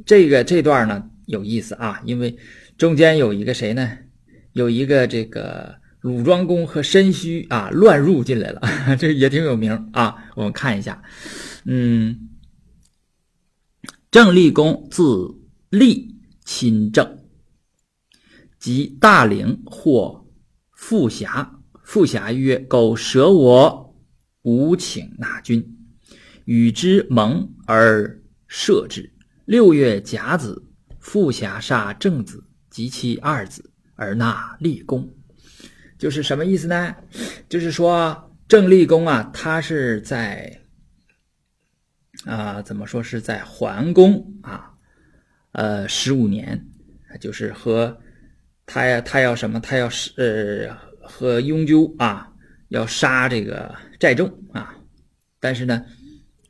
[0.08, 2.36] 这个这段呢有意思啊，因为
[2.80, 3.98] 中间有一个谁呢？
[4.54, 8.62] 有一个这个鲁庄公和申须啊乱入进来了，
[8.98, 10.26] 这也挺有名啊。
[10.36, 11.04] 我们看一下，
[11.66, 12.30] 嗯，
[14.10, 15.36] 郑立公字
[15.70, 17.20] 立，亲郑，
[18.58, 20.26] 即大陵或
[20.72, 21.55] 富峡。
[21.86, 23.96] 富侠曰：“苟舍我，
[24.42, 25.64] 吾请纳君，
[26.46, 29.14] 与之盟而射之。
[29.46, 30.66] 六月甲子，
[31.00, 35.08] 富侠杀郑子及其二子，而纳立功。”
[36.00, 36.96] 就是什么意思呢？
[37.48, 40.60] 就是说郑立功啊，他是在
[42.26, 44.74] 啊，怎么说是在桓公啊，
[45.52, 46.68] 呃，十五年，
[47.22, 47.96] 就是和
[48.66, 49.60] 他呀，他要什么？
[49.60, 50.85] 他要是呃。
[51.08, 52.32] 和雍纠啊，
[52.70, 54.76] 要杀这个寨众啊，
[55.40, 55.86] 但是呢，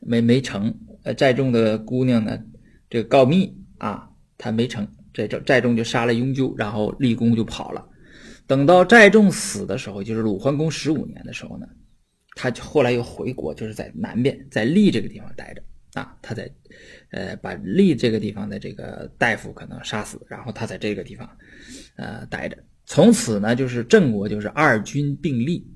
[0.01, 0.74] 没没成。
[1.03, 2.39] 呃，寨众的姑娘呢，
[2.89, 4.88] 这个告密啊，他没成。
[5.14, 7.88] 这寨寨众就杀了雍纠，然后立功就跑了。
[8.47, 11.68] 等到寨众死的时候，就是鲁桓公十五年的时候呢，
[12.36, 15.62] 他后来又回国，就是在南边，在利这个地方待着
[15.99, 16.18] 啊。
[16.22, 16.51] 他在
[17.12, 21.30] 呃，把利这个地方的这个大夫可能杀死，然后他在这个地方
[21.97, 22.58] 呃待着。
[22.86, 25.67] 从此呢，就是郑国就是二军并立，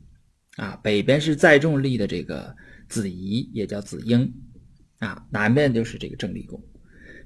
[0.58, 2.56] 啊，北边是载重立的这个
[2.88, 4.32] 子仪，也叫子婴，
[5.00, 6.62] 啊，南边就是这个郑立公。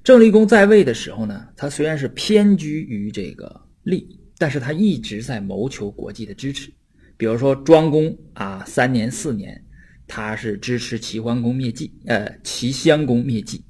[0.04, 6.72] 郑立公在位的时候呢，他虽然是偏居于这个立，但是他一直在谋求国际的支持。
[7.16, 9.64] 比如说庄公啊，三年四年，
[10.08, 13.62] 他是支持齐桓公灭晋，呃，齐襄公灭晋。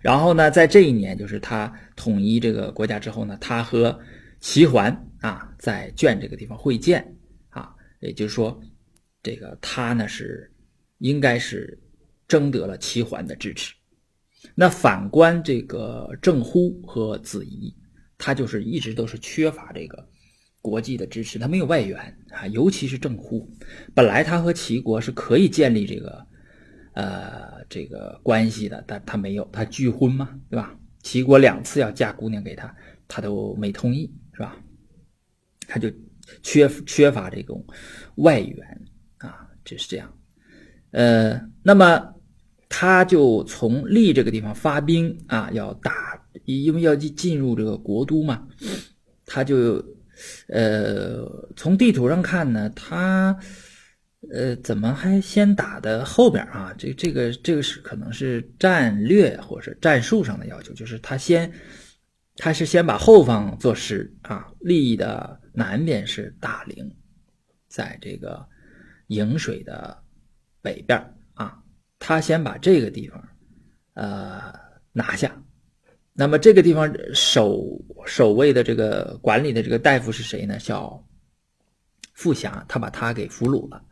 [0.00, 3.98] 然后呢，在这一年，就是他统一这个国家之后呢，他和
[4.40, 7.16] 齐桓啊，在卷这个地方会见
[7.50, 8.58] 啊，也就是说，
[9.22, 10.50] 这个他呢是
[10.98, 11.78] 应该是
[12.26, 13.74] 征得了齐桓的支持。
[14.54, 17.74] 那反观这个郑乎和子仪，
[18.16, 20.08] 他就是一直都是缺乏这个
[20.62, 21.98] 国际的支持，他没有外援
[22.30, 22.46] 啊。
[22.46, 23.46] 尤其是郑乎，
[23.94, 26.26] 本来他和齐国是可以建立这个
[26.94, 30.74] 呃这个关系的，但他没有，他拒婚嘛，对吧？
[31.02, 32.74] 齐国两次要嫁姑娘给他，
[33.06, 34.10] 他都没同意。
[35.70, 35.88] 他就
[36.42, 37.64] 缺缺乏这种
[38.16, 38.58] 外援
[39.18, 40.12] 啊，就是这样。
[40.90, 42.12] 呃，那么
[42.68, 48.48] 他就从利这个地方发兵啊，要打，因为要进进入这个国都嘛。
[49.24, 49.80] 他就
[50.48, 53.38] 呃，从地图上看呢，他
[54.32, 56.74] 呃，怎么还先打的后边啊？
[56.76, 61.52] 这这个这个是可能是战略或者战术上的要求，就是他先。
[62.36, 66.90] 他是先把后方做实啊，利益的南边是大陵，
[67.68, 68.46] 在这个
[69.08, 70.02] 颍水的
[70.62, 70.98] 北边
[71.34, 71.62] 啊，
[71.98, 73.28] 他先把这个地方
[73.94, 74.52] 呃
[74.92, 75.30] 拿下。
[76.12, 80.58] 那么这个地方守守卫的这个管理的这个大夫是谁呢？
[80.58, 81.04] 叫
[82.14, 83.82] 富侠，他把他给俘虏了。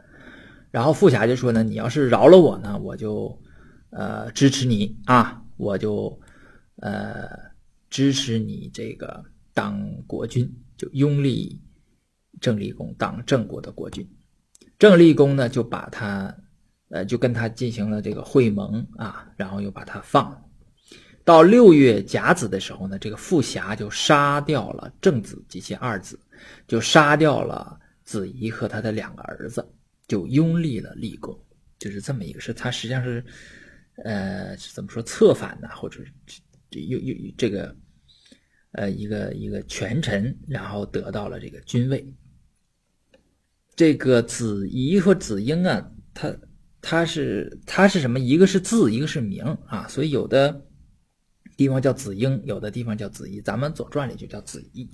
[0.71, 3.41] 然后富侠就说呢：“你要是饶了我呢，我就
[3.91, 6.21] 呃支持你啊，我就
[6.77, 7.47] 呃。”
[7.91, 10.47] 支持你这个当国君，
[10.79, 11.61] 就拥立
[12.41, 14.09] 郑立功当郑国的国君。
[14.79, 16.35] 郑立功呢，就把他，
[16.89, 20.41] 呃，就跟他进行了这个会盟啊，然后又把他放了。
[21.25, 26.19] 到六月甲子的时候呢，这个傅霞就杀掉了郑子及其二子，
[26.67, 29.69] 就杀掉了子仪和他的两个儿子，
[30.07, 31.39] 就拥立了立功，
[31.79, 32.55] 就是这么一个事。
[32.55, 33.23] 他实际上是，
[34.05, 35.69] 呃，怎么说策反呢？
[35.75, 36.01] 或者
[36.71, 37.77] 这又又这个，
[38.73, 42.15] 呃，一个一个权臣，然后得到了这个君位。
[43.75, 46.37] 这个子仪和子婴啊，他
[46.81, 48.19] 他是他是什么？
[48.19, 50.65] 一个是字，一个是名啊，所以有的。
[51.57, 54.89] 地方叫子婴，有的地方叫子仪，咱们《左传》里就叫子仪。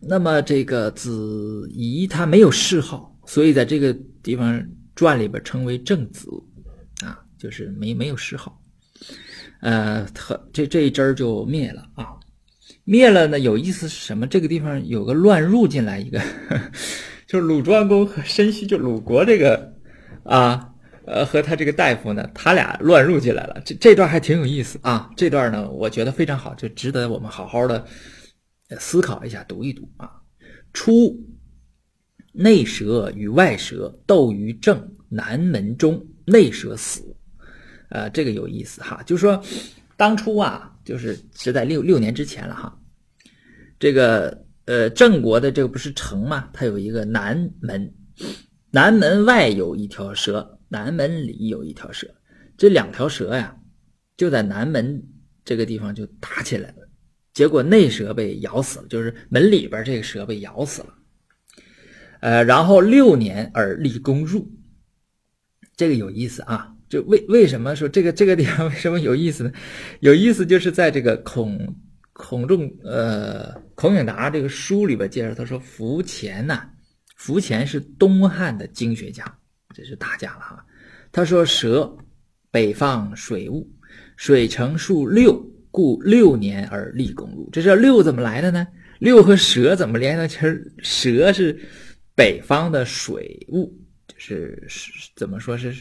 [0.00, 3.92] 那么这个子仪他没有谥号，所以在这个
[4.22, 6.30] 地方传里边称为正子，
[7.04, 8.58] 啊，就是没没有谥号。
[9.60, 12.18] 呃，他这这一支就灭了啊，
[12.84, 13.38] 灭了呢。
[13.38, 14.26] 有意思是什么？
[14.26, 16.20] 这个地方有个乱入进来一个，
[17.26, 19.74] 就是鲁庄公和申须，就鲁国这个
[20.22, 20.70] 啊。
[21.06, 23.60] 呃，和他这个大夫呢，他俩乱入进来了。
[23.62, 25.10] 这这段还挺有意思啊。
[25.14, 27.84] 这段呢，我觉得非常好，就值得我们好好的
[28.78, 30.10] 思考一下，读一读啊。
[30.72, 31.14] 初，
[32.32, 37.14] 内蛇与外蛇斗于正南门中，内蛇死。
[37.90, 39.44] 呃，这个有意思哈，就是说
[39.96, 42.78] 当初啊，就是是在六六年之前了哈。
[43.78, 47.94] 这个呃，郑国的这个不是城嘛，它有一个南门，
[48.70, 50.50] 南门外有一条蛇。
[50.66, 52.12] 南门里有一条蛇，
[52.56, 53.56] 这两条蛇呀，
[54.16, 55.00] 就在南门
[55.44, 56.88] 这个地方就打起来了，
[57.32, 60.88] 结果内蛇被咬死了，就是门里边这个蛇被咬死了。
[62.22, 64.50] 呃，然后六年而立功入，
[65.76, 69.52] 这个有意思啊，就为为什么说这个这个地方为什么有意思呢？
[69.98, 71.58] 有意思就是在这个孔
[72.12, 76.68] 孔仲呃孔颖达这个书里边介绍，他说伏前呐，
[77.16, 79.24] 伏前是东汉的经学家。
[79.74, 80.64] 这是大家了哈。
[81.10, 81.92] 他说：“蛇，
[82.52, 83.68] 北方水物，
[84.16, 87.48] 水成数六，故六年而立公路。
[87.50, 88.64] 这是六怎么来的呢？
[89.00, 90.28] 六和蛇怎么连到？
[90.28, 91.58] 其实蛇是
[92.14, 93.76] 北方的水物，
[94.06, 95.74] 就是是怎么说是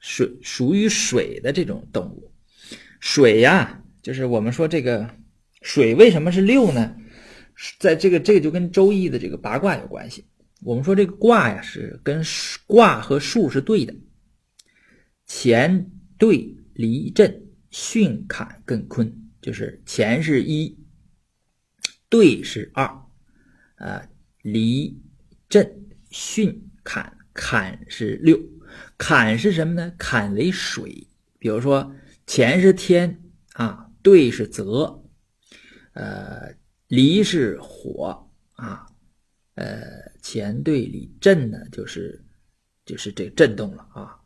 [0.00, 2.32] 水属于水的这种动物。
[2.98, 5.08] 水呀，就是我们说这个
[5.62, 6.96] 水为什么是六呢？
[7.78, 10.26] 在这个这个就跟周易的这个八卦有关系。”
[10.62, 12.22] 我们说这个卦呀，是跟
[12.66, 13.94] 卦和数是对的，
[15.26, 20.78] 乾对离震巽坎艮坤，就是乾是一，
[22.10, 22.84] 兑是二，
[23.76, 24.06] 啊，
[24.42, 25.00] 离
[25.48, 25.66] 震
[26.10, 28.38] 巽坎坎是六，
[29.00, 29.90] 坎是什么呢？
[29.96, 31.90] 坎为水，比如说
[32.26, 33.18] 乾是天
[33.54, 35.02] 啊，兑是泽，
[35.94, 36.54] 呃，
[36.86, 38.86] 离是火啊。
[39.54, 39.82] 呃，
[40.22, 42.22] 乾兑离震呢，就是
[42.84, 44.20] 就是这震动了啊，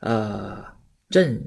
[0.00, 0.64] 呃，
[1.08, 1.42] 震，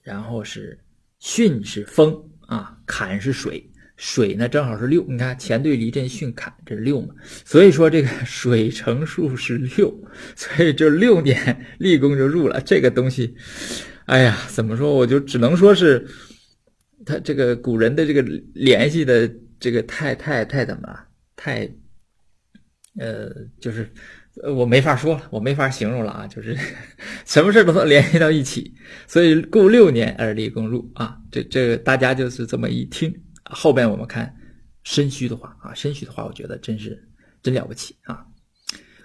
[0.00, 0.78] 然后是
[1.20, 7.14] 巽是风啊，坎是水，水呢正好是六，你看乾兑离震巽坎，这是六嘛，
[7.44, 9.92] 所以说这个 水乘数是六，
[10.34, 13.34] 所以就六年立功就入了这个东西。
[14.06, 16.06] 哎呀，怎么说，我就只能说是
[17.06, 18.22] 他这个古人的这个
[18.54, 21.70] 联系的这个太太太怎么了太。
[22.96, 23.28] 呃，
[23.60, 23.90] 就是
[24.54, 26.56] 我没法说了，我没法形容了啊，就是
[27.26, 28.72] 什么事都能联系到一起，
[29.08, 33.12] 所以故六年而立功入啊，这这大家就是这么一听，
[33.44, 34.34] 后边我们看
[34.82, 37.08] 申虚的话啊，申虚的话，我觉得真是
[37.42, 38.26] 真了不起啊。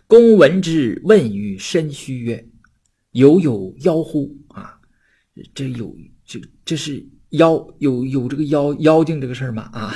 [0.07, 2.43] 公闻之，问于申虚曰
[3.11, 4.79] ：“有有妖乎？”啊，
[5.53, 9.69] 这有这这是妖有有这个妖妖精这个事儿吗？
[9.73, 9.93] 啊，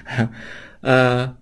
[0.82, 1.36] 呃，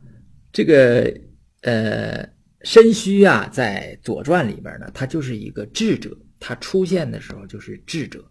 [0.53, 1.29] 这个。
[1.63, 2.25] 呃，
[2.63, 8.25] 申虚啊，在《左传》里边呢，他就是一个智者，他出现的时候就是智者，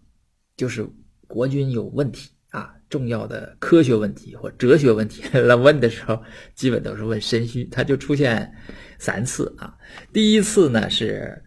[0.56, 0.82] 就是
[1.26, 6.20] 国君有问题啊，重要的科学问题或哲学问题 来问的时候，
[6.56, 8.52] 基本都是问申虚，他就出现
[8.98, 9.72] 三次啊。
[10.12, 11.40] 第一次呢是，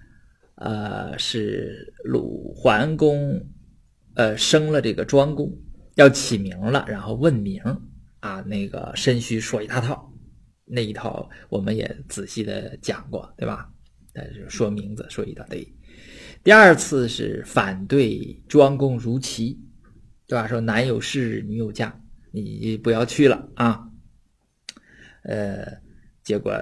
[0.56, 3.46] 呃，是鲁桓公，
[4.16, 5.52] 呃，生了这个庄公，
[5.96, 7.62] 要起名了，然后问名
[8.22, 10.08] 啊，那个申虚说一大套。
[10.74, 13.70] 那一套我们也仔细的讲过，对吧？
[14.14, 15.68] 但是说名字说一大堆。
[16.44, 19.60] 第二次是反对庄公如齐，
[20.32, 20.48] 对吧？
[20.48, 21.94] 说男有事，女有嫁，
[22.32, 23.86] 你不要去了啊。
[25.24, 25.68] 呃，
[26.24, 26.54] 结果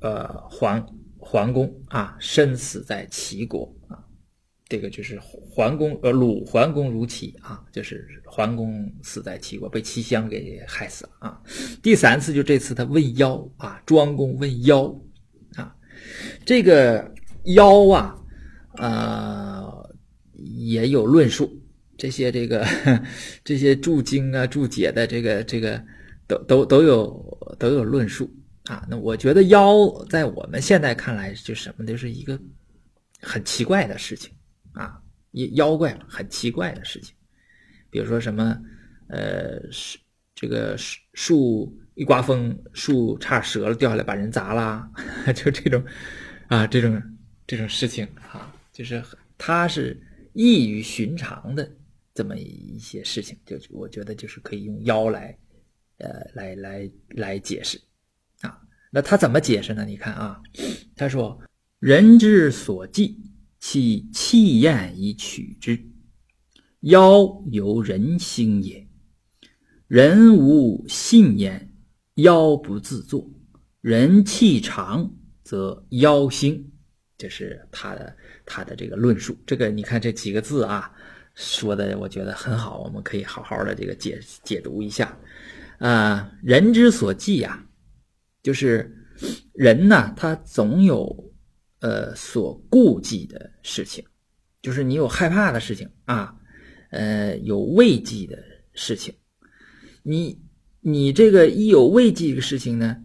[0.00, 0.84] 呃，桓
[1.16, 4.04] 桓公啊，身死在齐国啊。
[4.68, 11.40] 这个就是桓公呃鲁桓公如齐啊，就是桓公死在齐国，被齐襄给害死了啊。
[11.80, 14.92] 第三次就这次他问妖啊，庄公问妖
[15.54, 15.72] 啊，
[16.44, 17.08] 这个
[17.54, 18.18] 妖啊，
[18.78, 19.96] 呃
[20.32, 21.56] 也有论述，
[21.98, 22.66] 这些这个
[23.44, 25.82] 这些注经啊注解的这个这个
[26.26, 28.30] 都都都有都有论述
[28.64, 28.86] 啊。
[28.88, 29.74] 那我觉得妖
[30.10, 32.38] 在我们现在看来就什么，就是一个
[33.20, 34.32] 很奇怪的事情。
[34.72, 35.00] 啊，
[35.32, 37.14] 妖妖怪嘛，很奇怪的事情，
[37.88, 38.60] 比如说什么，
[39.08, 39.98] 呃，树
[40.34, 44.86] 这个树树一刮风，树差折了，掉下来把人砸了，
[45.34, 45.82] 就这种，
[46.48, 47.02] 啊，这种
[47.46, 49.02] 这种事情啊，就是
[49.38, 49.98] 它是
[50.34, 51.66] 异于寻常的
[52.16, 55.38] 这么一些事情，就我觉得就是可以用妖来，
[55.98, 57.80] 呃，来来来解释，
[58.40, 58.58] 啊，
[58.90, 59.84] 那他怎么解释呢？
[59.84, 60.42] 你看啊，
[60.96, 61.40] 他说
[61.78, 63.22] 人之所忌。
[63.58, 65.76] 其气焰以取之，
[66.80, 68.86] 妖由人心也。
[69.88, 71.72] 人无信焉，
[72.16, 73.28] 妖不自作；
[73.80, 75.10] 人气长，
[75.42, 76.70] 则妖兴。
[77.18, 79.36] 这是他的他的这个论述。
[79.44, 80.92] 这个你看这几个字啊，
[81.36, 85.16] 说的我觉得很好，我们可以好好的这个解解读一下。
[85.78, 87.64] 啊，人之所忌呀，
[88.42, 88.92] 就是
[89.52, 91.24] 人呢，他总有。
[91.80, 94.02] 呃，所顾忌的事情，
[94.62, 96.34] 就是你有害怕的事情啊，
[96.90, 98.36] 呃，有畏惧的
[98.72, 99.14] 事情。
[100.02, 100.40] 你
[100.80, 102.96] 你这个一有畏惧的事情呢，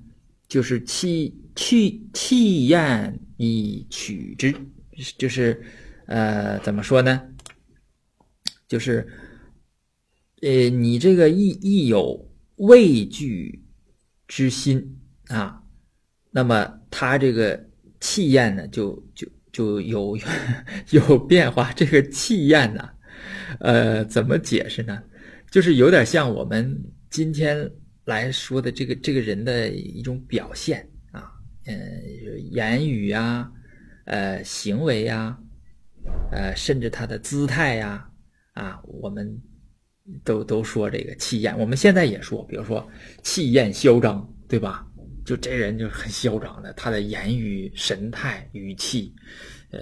[0.47, 4.55] 就是气去气焰以取之，
[5.17, 5.61] 就是
[6.07, 7.21] 呃，怎么说呢？
[8.71, 9.05] 就是
[10.41, 13.65] 呃，你这个一一有畏惧
[14.27, 14.97] 之心
[15.27, 15.61] 啊，
[16.31, 17.67] 那么他这个。
[18.03, 20.17] 气焰呢，就就就有
[20.89, 21.71] 有变化。
[21.73, 22.89] 这个气焰呢，
[23.59, 25.03] 呃，怎么解释呢？
[25.51, 26.75] 就是有点像我们
[27.11, 27.71] 今天
[28.05, 31.31] 来说的这个这个人的一种表现啊，
[31.67, 31.77] 嗯，
[32.49, 33.51] 言语呀，
[34.05, 35.37] 呃，行为呀，
[36.31, 38.09] 呃，甚至他的姿态呀，
[38.53, 39.41] 啊我们
[40.23, 41.57] 都都说这个气焰。
[41.57, 42.87] 我们现在也说，比如说
[43.23, 44.87] 气焰嚣张，对吧？
[45.23, 49.13] 就这人就很嚣张的，他的言语、神态、语气，
[49.69, 49.79] 呃，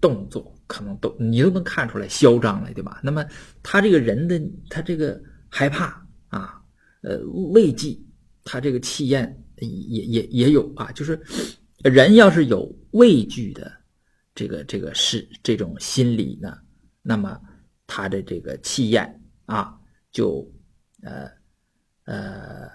[0.00, 2.98] 动作可能都你都能看出来嚣张了，对吧？
[3.04, 3.22] 那么
[3.62, 4.40] 他这个人的
[4.70, 6.58] 他这个害怕啊，
[7.02, 7.18] 呃，
[7.52, 8.02] 畏惧，
[8.44, 10.90] 他这个气焰也也也有啊。
[10.92, 11.20] 就是
[11.84, 13.70] 人要是有畏惧的
[14.34, 16.56] 这个这个是这种心理呢，
[17.02, 17.38] 那么
[17.88, 19.76] 他的这个气焰啊，
[20.12, 20.48] 就
[21.02, 21.28] 呃
[22.04, 22.70] 呃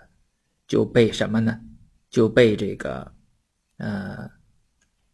[0.67, 1.57] 就被什么呢？
[2.09, 3.11] 就被这个，
[3.77, 4.29] 呃，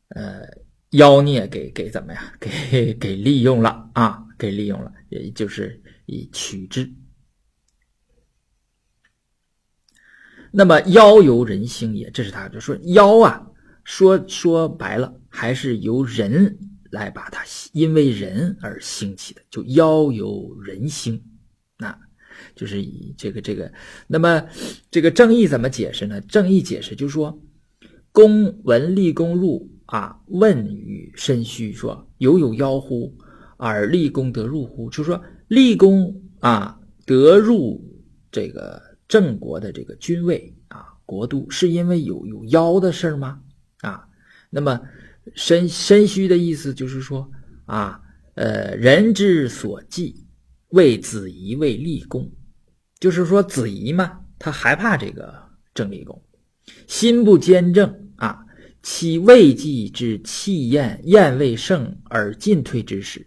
[0.10, 0.46] 呃，
[0.92, 2.24] 妖孽给给怎么样？
[2.40, 4.26] 给给利用了啊！
[4.38, 6.92] 给利用了，也就是以取之。
[10.52, 13.48] 那么妖由人兴也，这是他就说妖啊，
[13.84, 16.58] 说说白了，还是由人
[16.92, 21.24] 来把它因为人而兴起的，就妖由人兴，
[21.78, 21.98] 那。
[22.56, 23.70] 就是以这个这个，
[24.08, 24.42] 那么
[24.90, 26.22] 这个正义怎么解释呢？
[26.22, 27.38] 正义解释就是说，
[28.14, 33.14] 公闻立功入啊，问于申虚说：“犹有妖乎？
[33.58, 37.84] 而立功得入乎？”就是说立功啊，得入
[38.32, 43.42] 这个郑国的这个君位啊，国都是因为有有妖的事吗？
[43.82, 44.08] 啊，
[44.50, 44.80] 那么
[45.36, 47.30] 身身虚的意思就是说
[47.66, 48.02] 啊，
[48.36, 50.26] 呃，人之所忌。
[50.70, 52.32] 为子仪为立功，
[53.00, 55.34] 就是说子仪嘛，他害怕这个
[55.74, 56.22] 郑立功，
[56.86, 58.46] 心不坚正啊，
[58.84, 63.26] 其未济之气焰焰未盛而进退之时，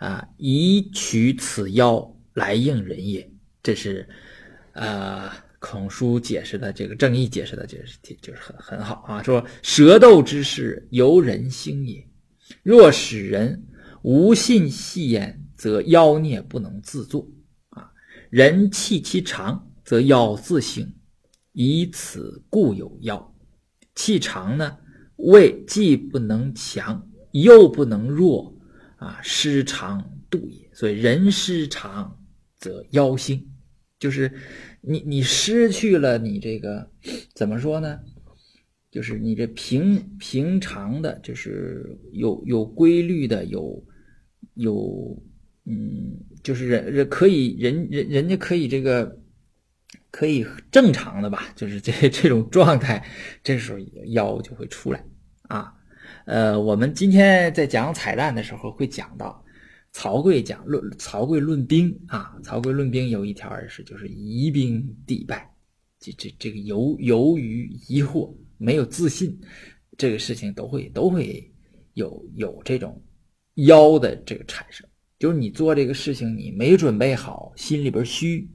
[0.00, 3.26] 啊，以取此妖来应人也。
[3.62, 4.06] 这是，
[4.72, 5.30] 呃，
[5.68, 9.22] 孔书解释的这个正义解释的，就是就是很很好啊。
[9.22, 12.06] 说蛇斗之事由人兴也，
[12.62, 13.66] 若使人
[14.02, 15.42] 无信戏焉。
[15.56, 17.26] 则妖孽不能自作
[17.70, 17.90] 啊，
[18.28, 20.86] 人气其长，则妖自兴，
[21.52, 23.34] 以此故有妖。
[23.94, 24.76] 气长呢，
[25.16, 27.02] 胃既不能强，
[27.32, 28.54] 又不能弱
[28.98, 30.68] 啊，失常度也。
[30.74, 32.14] 所以人失常，
[32.58, 33.42] 则妖兴。
[33.98, 34.32] 就是
[34.80, 36.90] 你你失去了你这个
[37.34, 38.00] 怎么说呢？
[38.90, 43.84] 就是你这平平常的，就是有有规律的，有
[44.54, 45.22] 有。
[45.68, 49.20] 嗯，就是人人可以人人人家可以这个
[50.12, 53.04] 可以正常的吧，就是这这种状态，
[53.42, 53.78] 这时候
[54.12, 55.04] 腰就会出来
[55.48, 55.74] 啊。
[56.24, 59.44] 呃，我们今天在讲彩蛋的时候会讲到，
[59.96, 65.50] 曹刿讲论曹刿论兵啊，曹刿论兵有一条是就是疑兵必败，
[65.98, 69.34] 这这这个由由于疑惑没有自信，
[69.96, 71.50] 这个事情都会都会
[71.94, 73.02] 有有这种
[73.54, 74.86] 妖的这个产生，
[75.18, 78.46] 就是你做这个事情你没准备好，心里边虚，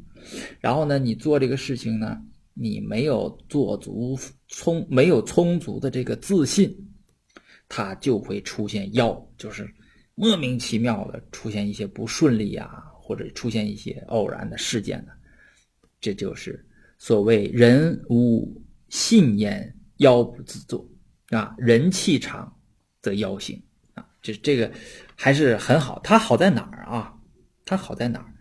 [0.60, 2.22] 然后呢你做这个事情呢
[2.54, 4.16] 你没有做足
[4.48, 6.72] 充没有充足的这个自信。
[7.68, 9.66] 它就会出现妖，就是
[10.22, 15.12] 莫名其妙的出现一些不顺利啊，或者出现一些偶然的事件呢，
[16.00, 16.64] 这就是
[17.00, 18.48] 所谓人无
[18.90, 20.88] 信焉，妖不自作
[21.32, 21.56] 啊。
[21.58, 22.56] 人气长
[23.02, 23.60] 则妖行
[23.96, 24.72] 啊，这这个
[25.16, 26.00] 还是很好。
[26.04, 27.12] 它好在哪儿啊？
[27.66, 28.32] 它好在哪儿？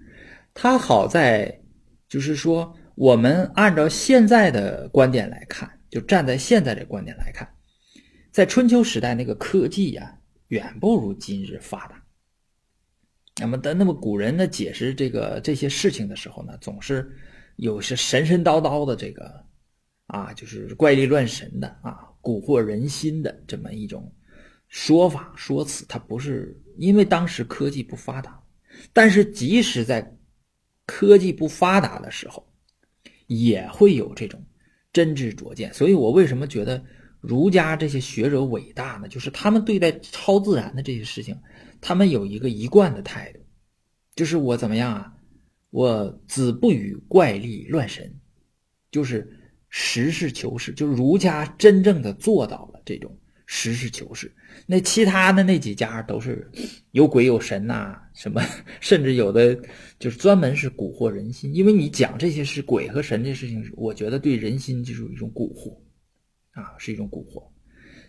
[0.52, 1.62] 它好在
[2.10, 7.48] 就是说，我们按照现在的观点来看，就站在现在的观点来看。
[8.30, 10.19] 在春秋时代，那个科技呀，
[10.50, 12.00] 远不如今日发达。
[13.40, 17.10] 那么，的那么古人呢，解释这个这些事情的时候呢，总是
[17.56, 19.44] 有些神神叨叨的这个
[20.06, 24.12] 啊，就是怪力乱神的啊，蛊惑人心的这么一种
[24.68, 25.86] 说法说辞。
[25.88, 28.42] 它不是因为当时科技不发达，
[28.92, 30.16] 但是即使在
[30.84, 32.44] 科技不发达的时候，
[33.28, 34.44] 也会有这种
[34.92, 35.72] 真知灼见。
[35.72, 36.84] 所以我为什么觉得？
[37.20, 41.36] 儒家这些学者伟大呢，就是他们对待超自然的这些事情，
[41.80, 43.40] 他们有一个一贯的态度，
[44.14, 45.12] 就是我怎么样啊？
[45.70, 48.12] 我子不语怪力乱神，
[48.90, 49.28] 就是
[49.68, 53.16] 实事求是，就是儒家真正的做到了这种
[53.46, 54.34] 实事求是。
[54.66, 56.50] 那其他的那几家都是
[56.90, 58.42] 有鬼有神呐，什么
[58.80, 59.56] 甚至有的
[59.98, 65.76] 就是专门是蛊惑人心，因为你讲这些是鬼和神的事情，我觉得对人心就是一种蛊惑。
[66.52, 67.42] 啊，是一种蛊惑。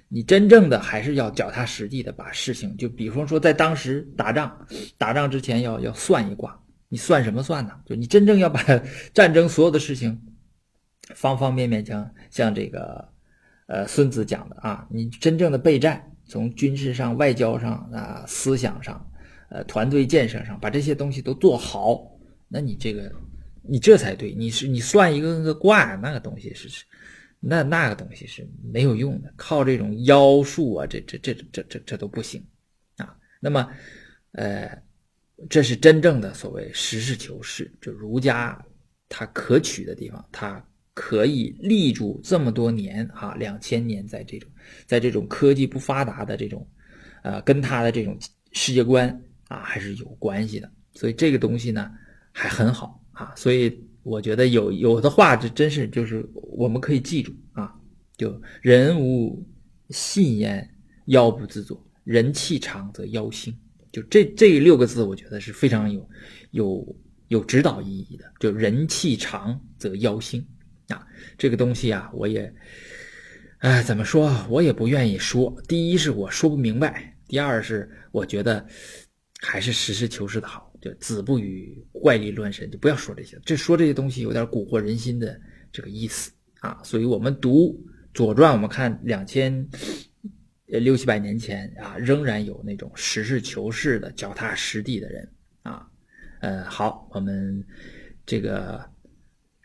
[0.08, 4.68] 你真正的还是要脚踏实地的把事情，就比方说在当时打仗，
[4.98, 6.58] 打仗之前要要算一卦。
[6.90, 7.72] 你算什么算呢？
[7.86, 8.62] 就你真正要把
[9.16, 10.22] 战争所有的事情，
[11.16, 13.08] 方方面面，像像这个，
[13.68, 19.10] 呃，孙子讲的啊，你真正的备战，从军事上、外交上啊、思想上、
[19.50, 21.98] 呃，团队建设上，把这些东西都做好，
[22.50, 23.10] 那你这个，
[23.62, 24.34] 你这才对。
[24.34, 26.84] 你是你算一个个卦，那个东西是是。
[27.44, 32.46] 那那个东西是没有用的，靠这种妖术啊，这这这这这这都不行
[32.98, 33.18] 啊。
[33.40, 33.68] 那么，
[34.34, 34.80] 呃，
[35.50, 38.64] 这是真正的所谓实事求是，就儒家
[39.10, 40.64] 它可取的地方，它
[40.94, 44.48] 可以立住这么多年啊，两千年，在这种
[44.86, 46.70] 在这种科技不发达的这种，
[47.24, 48.16] 呃，跟他的这种
[48.52, 49.10] 世界观
[49.48, 50.72] 啊还是有关系的。
[50.94, 51.92] 所以这个东西呢
[52.32, 53.84] 还很好啊，所以。
[54.04, 57.74] 我觉得有有的话，这真是就是我们可以记住啊，
[58.18, 59.46] 就人无
[59.90, 60.68] 信焉，
[61.06, 63.56] 妖不自作；人气长则妖兴。
[63.92, 66.10] 就这这六个字，我觉得是非常有
[66.52, 66.96] 有
[67.28, 68.26] 有指导意义的。
[68.40, 70.46] 就人气长则妖兴
[70.88, 71.06] 啊，
[71.38, 72.52] 这个东西啊，我也
[73.60, 75.54] 哎怎么说，我也不愿意说。
[75.68, 78.66] 第一是我说不明白，第二是我觉得
[79.42, 80.71] 还是实事求是的好。
[80.82, 83.40] 就子不语怪力乱神，就不要说这些。
[83.46, 85.40] 这说这些东西有点蛊惑人心的
[85.72, 86.82] 这个意思啊。
[86.84, 87.68] 所以我们读
[88.16, 89.66] 《左传》，我们看两千
[90.66, 95.32] 六七百年前啊，仍然有那种实事求是的、脚踏实地的人
[95.62, 95.88] 啊。
[96.40, 97.64] 呃，好，我们
[98.26, 98.84] 这个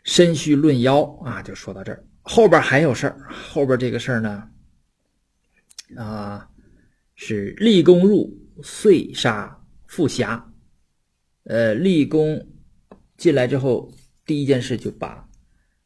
[0.03, 2.05] 申虚论妖啊，就说到这儿。
[2.21, 4.49] 后边还有事儿，后边这个事儿呢
[5.95, 6.47] 啊，
[7.15, 8.31] 是立功入，
[8.61, 10.46] 遂杀富侠。
[11.49, 12.45] 呃，立功
[13.15, 13.89] 进来之后，
[14.25, 15.29] 第一件事就把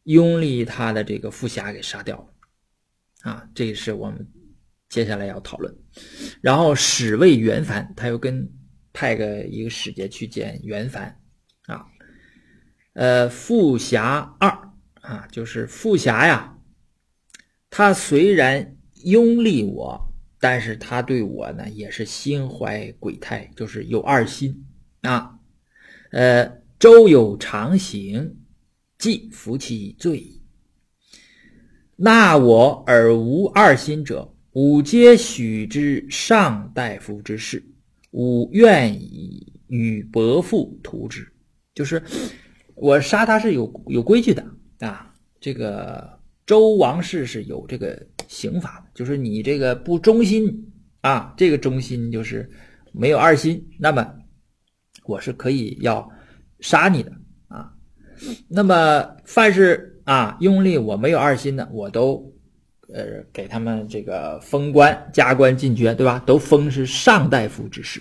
[0.06, 4.28] 拥立他的这个副侠给杀掉了，啊，这个是我们
[4.90, 5.72] 接下来要讨论。
[6.42, 8.52] 然后使谓袁凡，他又跟
[8.92, 11.16] 派个一个使节去见袁凡，
[11.68, 11.86] 啊，
[12.94, 14.50] 呃，副侠二
[15.02, 16.58] 啊，就是副侠呀，
[17.70, 24.66] 他虽然拥立我，但是他对我呢也是心怀鬼胎，就是有二心
[25.02, 25.38] 啊。
[26.12, 26.46] 呃，
[26.78, 28.36] 周有常行，
[28.98, 30.42] 即服其罪矣。
[31.96, 37.64] 纳我而无二心者，吾皆许之上大夫之事。
[38.12, 41.26] 吾愿以与伯父图之。
[41.74, 42.04] 就是
[42.76, 44.46] 我杀他是有有规矩的
[44.80, 45.14] 啊。
[45.40, 50.54] 这个周王室是有这个刑法的，就是你这个不忠心
[51.00, 52.50] 啊，这个忠心就是
[52.92, 54.14] 没有二心，那么
[55.06, 56.10] 我是可以要。
[56.64, 57.12] 杀你的
[57.48, 57.74] 啊！
[58.48, 62.32] 那么凡是啊，拥立我没有二心的，我都
[62.94, 66.22] 呃，给他们这个封官、加官进爵，对吧？
[66.24, 68.00] 都封是上大夫之士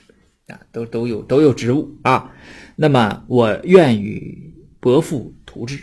[0.49, 2.31] 啊，都都有都有职务啊。
[2.77, 5.83] 那么我愿与伯父图治，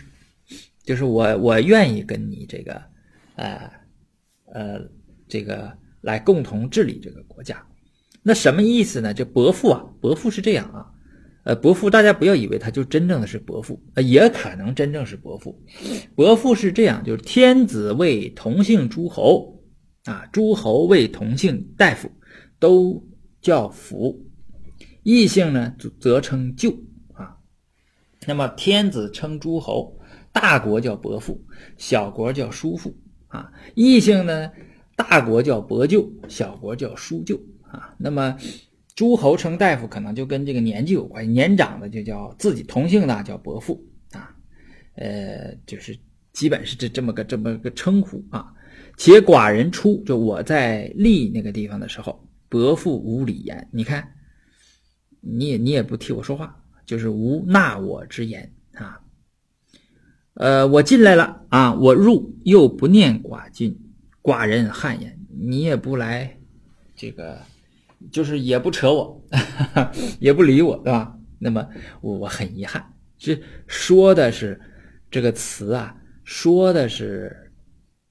[0.84, 2.80] 就是我我愿意跟你这个，
[3.38, 3.72] 呃
[4.54, 4.82] 呃，
[5.28, 7.66] 这个来共同治理这个国家。
[8.22, 9.16] 那什么意思呢？
[9.16, 10.94] 这伯父啊，伯父是这样啊。
[11.48, 15.58] 呃，伯父，大家不要以为他就真正的是伯父，呃，也可能真正是伯父。
[16.14, 19.58] 伯父是这样，就是天子为同姓诸侯，
[20.04, 22.12] 啊，诸侯为同姓大夫，
[22.60, 23.02] 都
[23.40, 24.20] 叫父；
[25.04, 26.70] 异姓呢，则称舅
[27.14, 27.38] 啊。
[28.26, 29.98] 那么天子称诸侯，
[30.34, 31.42] 大国叫伯父，
[31.78, 32.94] 小国叫叔父
[33.30, 33.50] 啊。
[33.74, 34.52] 异姓呢，
[34.98, 37.40] 大国叫伯舅，小国叫叔舅
[37.72, 37.96] 啊。
[37.98, 38.38] 那么。
[38.98, 43.80] 诸侯称大夫，可能就跟这个年纪有关，年长的就叫自己同姓的叫伯父
[44.12, 44.36] 啊，
[44.96, 45.96] 呃，就是
[46.34, 48.52] 基本是这这么个这么个称呼啊。
[48.98, 53.70] 且寡人出，就我在立那个地方的时候，伯父无礼言。
[53.72, 54.12] 你看，
[55.22, 59.00] 你也你也不替我说话，就是无纳我之言啊。
[60.34, 63.80] 呃，我进来了啊，我入又不念寡君，
[64.24, 66.36] 寡人汗颜，你也不来
[66.96, 67.40] 这个。
[68.12, 69.26] 就是也不扯我，
[70.20, 71.18] 也不理我，对吧？
[71.40, 71.68] 那么
[72.02, 72.84] 我我很遗憾，
[73.18, 74.60] 这说的是
[75.12, 77.52] 这个词啊，说的是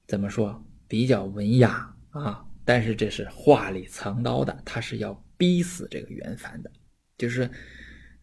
[0.07, 6.71] 怎么说比较文雅啊，但是这是话里藏刀的，他是要逼死这个袁凡的，
[7.17, 7.49] 就是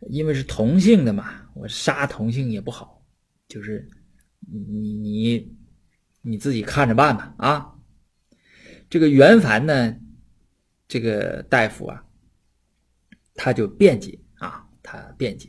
[0.08, 3.04] 因为是同性的嘛，我杀同性也不好，
[3.48, 3.88] 就是
[4.40, 5.56] 你你
[6.22, 7.70] 你自己看着办吧啊。
[8.88, 9.96] 这个袁凡呢？
[10.94, 12.00] 这个大夫啊，
[13.34, 15.48] 他就辩解啊，他辩解，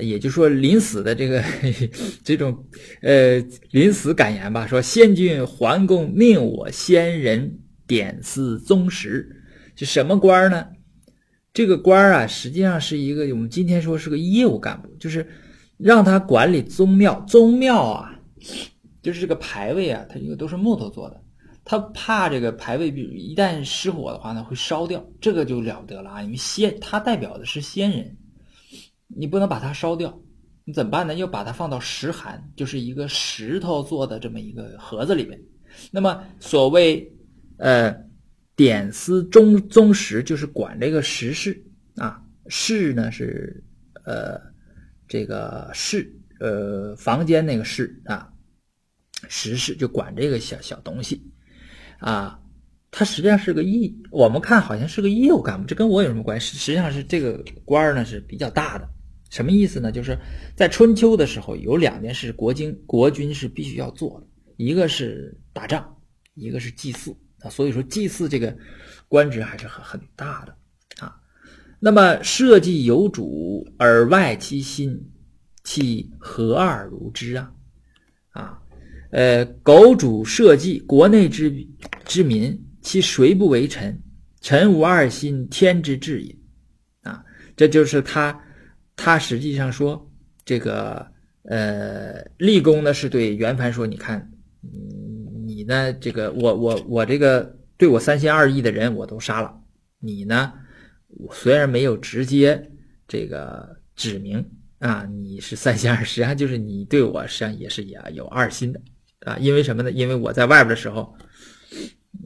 [0.00, 1.42] 也就说临死的这个
[2.22, 2.64] 这种
[3.02, 3.40] 呃
[3.72, 9.42] 临死感言吧，说先君桓公命我先人点司宗室，
[9.74, 10.64] 是什么官呢？
[11.52, 15.26] 这个官啊，实际上是一个我们今天说是个业务干部，就是
[15.76, 17.20] 让他管理宗庙。
[17.22, 18.20] 宗庙啊，
[19.02, 21.20] 就是这个牌位啊，它因为都是木头做的。
[21.70, 26.22] 他怕这个牌位，比如一旦失火的话呢，会烧掉，这个就了不得了啊！
[26.22, 28.16] 因为仙，他代表的是仙人，
[29.06, 30.18] 你不能把它烧掉，
[30.64, 31.14] 你怎么办呢？
[31.16, 35.38] 要把它放到石函，就是一个石头做的这么一个盒子里面。
[35.90, 37.06] 那么所谓
[37.58, 37.94] 呃
[38.56, 41.62] 点司宗宗石，就是管这个石室
[41.96, 43.62] 啊，室呢是
[44.06, 44.40] 呃
[45.06, 48.32] 这个室呃房间那个室啊，
[49.28, 51.22] 石室就管这个小小东西。
[51.98, 52.40] 啊，
[52.90, 56.56] 他实际上是个义，我们看好像是个业务干部，这跟我有什么关系？
[56.56, 58.88] 实际上是这个官儿呢是比较大的，
[59.30, 59.90] 什么意思呢？
[59.90, 60.16] 就是
[60.56, 64.26] 在春秋的时候，有两件事，国君国君是必须要做的，
[64.56, 65.96] 一个是打仗，
[66.34, 67.50] 一个是祭祀啊。
[67.50, 68.56] 所以说祭祀这个
[69.08, 71.20] 官职还是很很大的啊。
[71.80, 75.10] 那么社稷有主而外其心，
[75.64, 77.52] 其何二如之啊？
[78.30, 78.62] 啊。
[79.10, 81.50] 呃，苟主社稷，国内之
[82.04, 83.98] 之民，其谁不为臣？
[84.40, 86.36] 臣无二心，天之至也。
[87.02, 87.24] 啊，
[87.56, 88.38] 这就是他，
[88.96, 90.10] 他实际上说
[90.44, 91.06] 这个，
[91.44, 94.30] 呃，立功呢是对袁凡说，你看，
[95.46, 99.58] 你呢，这个我我我这个对我三心二意的人我都杀了，
[100.00, 100.52] 你呢，
[101.08, 102.70] 我虽然没有直接
[103.06, 104.44] 这个指明
[104.80, 108.80] 啊，你是三心二，实际上就是你对我实际上也是也有二心的。
[109.28, 109.92] 啊，因为什么呢？
[109.92, 111.14] 因为我在外边的时候，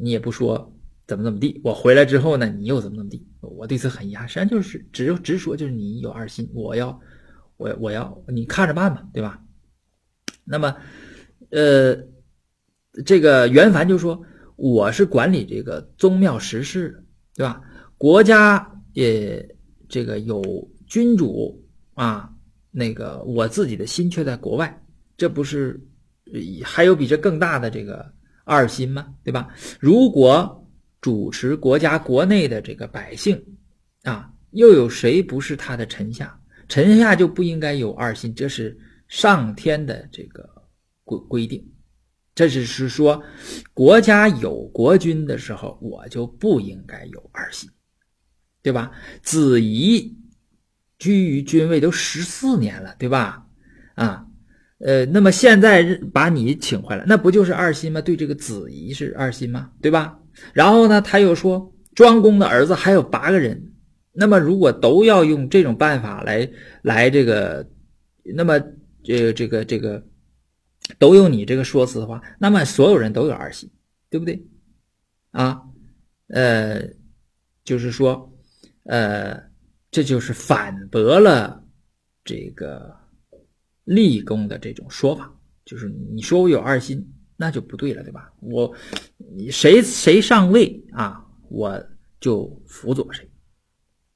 [0.01, 0.73] 你也不说
[1.07, 4.29] 怎么怎么地，我回来之后呢，你又怎么怎么地，我对此很遗憾。
[4.29, 6.99] 实际上就是直直说，就是你有二心，我要，
[7.57, 9.43] 我我要你看着办吧，对吧？
[10.45, 10.77] 那么，
[11.51, 11.97] 呃，
[13.05, 14.23] 这个袁凡就说，
[14.57, 17.05] 我是管理这个宗庙实事的，
[17.37, 17.61] 对吧？
[17.99, 19.57] 国家也
[19.89, 20.43] 这个有
[20.87, 21.61] 君主
[21.95, 22.33] 啊，
[22.71, 24.83] 那个我自己的心却在国外，
[25.17, 25.81] 这不是。
[26.65, 28.11] 还有比这更大的这个
[28.45, 29.15] 二心吗？
[29.23, 29.49] 对吧？
[29.79, 30.67] 如果
[31.01, 33.43] 主持国家国内的这个百姓
[34.03, 36.41] 啊，又有谁不是他的臣下？
[36.69, 38.79] 臣下就不应该有二心，这是
[39.09, 40.49] 上天的这个
[41.05, 41.63] 规规定。
[42.35, 43.23] 这只是说，
[43.75, 47.69] 国家有国君的时候，我就不应该有二心，
[48.63, 48.91] 对吧？
[49.23, 50.17] 子仪
[50.99, 53.47] 居于君位都十四年了，对吧？
[53.97, 54.27] 啊。
[54.85, 55.83] 呃，那么现在
[56.13, 58.01] 把你请回来，那不就是二心吗？
[58.01, 59.71] 对这个子仪是二心吗？
[59.81, 60.19] 对吧？
[60.53, 63.73] 然后呢，他又说庄公的儿子还有八个人，
[64.13, 66.51] 那么如果都要用这种办法来
[66.83, 67.65] 来这个，
[68.35, 68.59] 那么
[69.05, 70.03] 这这个这个
[70.99, 73.71] 都用你这个说辞的话，那么所有人都有二心
[74.11, 74.43] 对不对？
[75.31, 75.63] 啊，
[76.29, 76.83] 呃，
[77.65, 78.31] 就是说，
[78.85, 79.41] 呃，
[79.91, 81.63] 这就是反驳了
[82.25, 82.95] 这个
[83.85, 85.33] 立功的这种说法，
[85.65, 87.07] 就是你说我有二心，
[87.37, 88.33] 那就不对了，对吧？
[88.41, 88.73] 我
[89.51, 91.83] 谁谁上位啊，我
[92.21, 93.29] 就辅佐谁，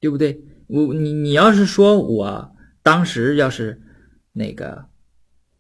[0.01, 0.41] 对不对？
[0.67, 3.81] 我你你要是说我当时要是
[4.33, 4.85] 那个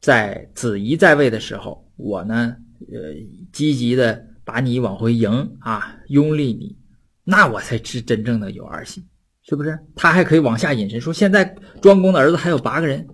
[0.01, 2.57] 在子仪在位的时候，我呢，
[2.93, 3.15] 呃，
[3.53, 4.25] 积极的。
[4.47, 5.29] 把你往回迎
[5.59, 6.79] 啊，拥立你，
[7.25, 9.05] 那我才是真正的有二心，
[9.43, 9.77] 是不是？
[9.97, 11.45] 他还可以往下引申说，现在
[11.83, 13.05] 庄公的儿子还有八个人，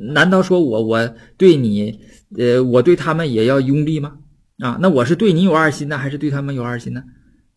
[0.00, 2.00] 难道说我我对你，
[2.38, 4.18] 呃，我对他们也要拥立吗？
[4.58, 7.02] 啊，那我是对你有二心呢，还是对他们有二心呢？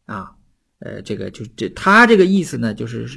[0.06, 0.32] 啊？
[0.80, 3.08] 呃，这个就这，他这个意思呢，就是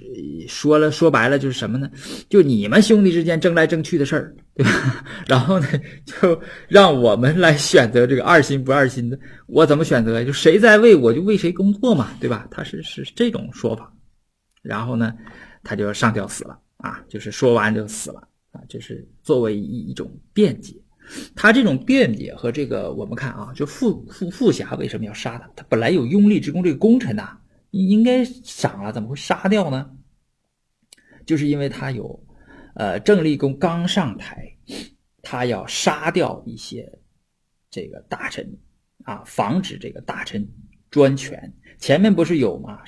[0.47, 1.91] 说了说白了就是什么呢？
[2.31, 5.05] 就你们兄弟之间争来争去的事儿，对吧？
[5.27, 5.67] 然后呢，
[6.07, 9.19] 就让我们来选择这个二心不二心的。
[9.49, 10.25] 我怎么选择？
[10.25, 12.47] 就谁在为我就为谁工作嘛，对吧？
[12.49, 13.93] 他是是这种说法。
[14.63, 15.13] 然后呢，
[15.65, 18.23] 他就上吊死了啊，就是说完就死了
[18.59, 20.75] 啊，就是作为一一种辩解。
[21.35, 25.49] 他这种辩解和这个我们看啊，就傅傅傅霞为什么要杀他？
[25.57, 27.39] 他本来有拥立之功，这个功臣呐。
[27.71, 29.95] 应该赏了，怎么会杀掉呢？
[31.27, 32.19] 就是因为他有，
[32.75, 34.51] 呃，郑立功刚上台，
[35.21, 36.91] 他要杀掉一些
[37.71, 38.59] 这个大臣
[39.05, 40.49] 啊，防止这个大臣
[40.91, 41.53] 专权。
[41.79, 42.81] 前面不是有吗？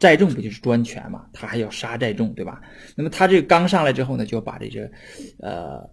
[0.00, 1.26] 寨众不就是专权嘛？
[1.32, 2.60] 他还要杀寨众，对吧？
[2.96, 4.90] 那么他这个刚上来之后呢，就把这个，
[5.38, 5.90] 呃，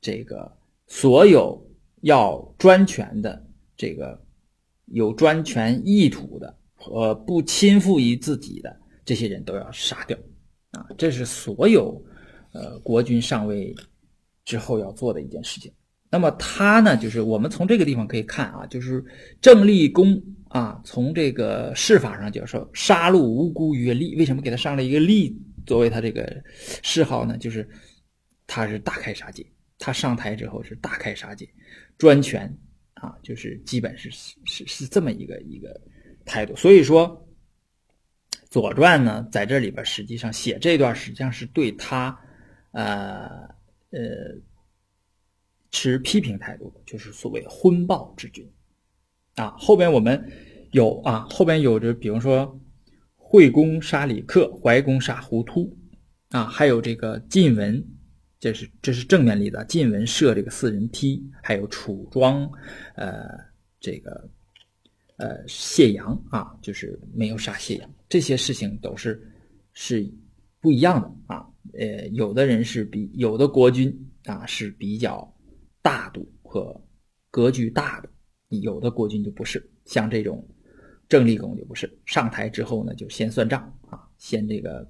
[0.00, 0.50] 这个
[0.86, 1.60] 所有
[2.02, 3.44] 要专权的
[3.76, 4.20] 这个
[4.86, 6.58] 有专权意图的。
[6.90, 10.18] 呃，不亲附于自己的这些人都要杀掉，
[10.72, 12.04] 啊，这是所有
[12.50, 13.72] 呃国君上位
[14.44, 15.72] 之后要做的一件事情。
[16.10, 19.04] 那么他呢，就是我们从这个地方可以看啊，就是
[19.40, 20.20] 郑立功
[20.52, 26.42] 啊，从这个谥法上就说杀戮无辜曰立，为什么给他上了一个利作为他这个
[26.82, 27.36] 谥号呢？
[27.38, 27.68] 就是
[28.46, 29.46] 他是大开杀戒，
[29.78, 31.48] 他上台之后是大开杀戒，
[31.98, 32.52] 专权
[32.94, 35.80] 啊，就是基本是是是这么一个一个。
[36.24, 37.26] 态度，所以说，
[38.48, 42.16] 《左传》呢，在这里边实际上写这段，实际上是对他，
[42.70, 43.28] 呃
[43.90, 44.00] 呃，
[45.72, 48.48] 持批评态度的，就是所谓昏暴之君，
[49.36, 50.30] 啊，后边我们
[50.72, 52.60] 有啊，后边有着，比如说，
[53.16, 55.76] 惠公杀李克，怀公杀胡突，
[56.30, 57.84] 啊，还有这个晋文，
[58.38, 62.50] 这是这是正面例子，晋文设这个四人梯，还有楚庄，
[62.96, 63.24] 呃，
[63.80, 64.30] 这个。
[65.18, 69.22] 呃，谢阳啊，就是没有杀谢阳，这些事情都是
[69.72, 70.04] 是
[70.58, 71.46] 不一样的啊。
[71.78, 73.94] 呃，有的人是比有的国君
[74.24, 75.32] 啊是比较
[75.80, 76.74] 大度和
[77.30, 78.08] 格局大的，
[78.60, 79.70] 有的国君就不是。
[79.84, 80.46] 像这种
[81.08, 84.88] 郑立功就不是，上台之后呢就先算账啊，先这个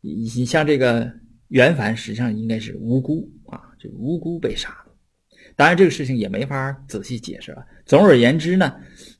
[0.00, 1.12] 你你像这个
[1.48, 4.92] 袁凡实际上应该是无辜啊，就无辜被杀的。
[5.56, 7.66] 当然这个事情也没法仔细解释了。
[7.86, 8.74] 总而言之呢。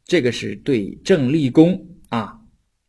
[0.04, 2.36] 这个是对郑立功啊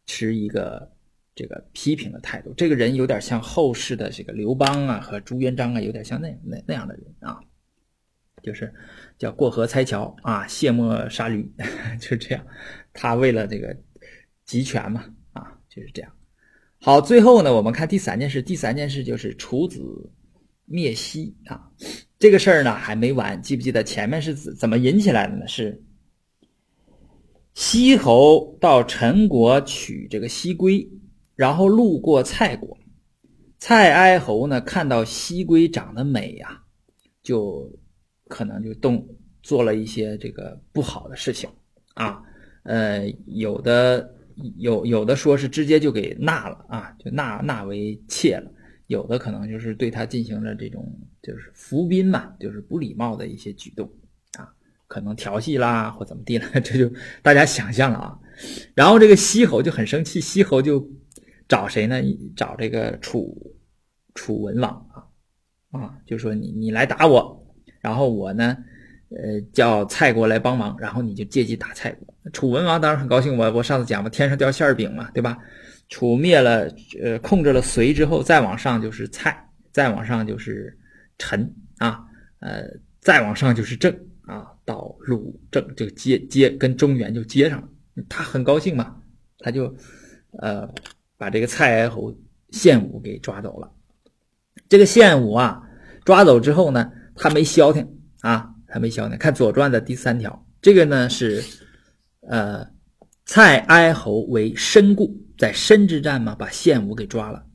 [0.07, 0.91] 持一个
[1.35, 2.51] 这个批评的态度。
[2.57, 7.39] 这个人有点像后世的这个刘邦啊和朱元璋啊，有点像那那那样的人啊，
[8.43, 8.71] 就是
[9.17, 11.49] 叫过河拆桥啊，卸磨杀驴，
[11.99, 12.45] 就这样。
[12.93, 13.75] 他为了这个
[14.45, 16.11] 集权嘛啊，就是这样。
[16.79, 18.41] 好，最后呢，我们看第三件事。
[18.41, 20.11] 第三件事就是楚子
[20.65, 21.71] 灭西啊，
[22.19, 23.41] 这个事儿呢还没完。
[23.41, 25.47] 记不记得前面是怎怎么引起来的呢？
[25.47, 25.81] 是。
[27.53, 30.89] 西侯到陈国取这个西归，
[31.35, 32.75] 然后路过蔡国，
[33.59, 36.63] 蔡哀侯呢看到西归长得美呀，
[37.21, 37.71] 就
[38.33, 39.07] 可能就动
[39.43, 41.47] 做了一些这个不好的事情
[41.93, 42.19] 啊，
[42.63, 44.11] 呃，有的
[44.57, 48.51] 有有的说是直接就给纳了啊，就纳纳为妾了，
[48.87, 50.83] 有的可能就是对他进行了这种
[51.21, 53.87] 就是服宾嘛，就是不礼貌的一些举动
[54.39, 54.49] 啊。
[54.87, 56.91] 可能调戏啦，或怎么地了， 这就
[57.21, 58.19] 大家想象了啊。
[58.73, 60.83] 然后这个西侯就很生气，西侯就
[61.47, 62.01] 找谁呢？
[62.35, 63.55] 找这个楚
[64.15, 65.05] 楚文王啊
[65.79, 67.42] 啊，就说你你来打我，
[67.83, 68.57] 然后我呢，
[69.09, 72.07] 呃，叫蔡国来帮忙，然后你就借机打蔡国。
[72.31, 75.37] 楚文王当然很高兴，我我上次讲嘛，天上掉馅饼嘛，对吧？
[75.89, 76.67] 楚灭了，
[76.99, 80.75] 呃，控制了隋之后，再往上就是蔡，再往上就是
[81.19, 82.03] 陈啊，
[82.39, 82.63] 呃，
[83.01, 83.93] 再往上就是郑。
[84.25, 87.67] 啊，到鲁郑就接接跟中原就接上了，
[88.07, 88.95] 他很高兴嘛，
[89.39, 89.65] 他就
[90.39, 90.65] 呃
[91.17, 92.15] 把这个蔡侯
[92.51, 93.69] 献武给抓走了。
[94.69, 95.61] 这个献武啊，
[96.05, 97.87] 抓走之后呢，他没消停
[98.21, 99.17] 啊，他没消停。
[99.17, 101.43] 看《左传》的第三条，这个呢是
[102.21, 102.65] 呃，
[103.25, 107.45] 蔡哀侯为申故，在申之战嘛，把献武给抓了，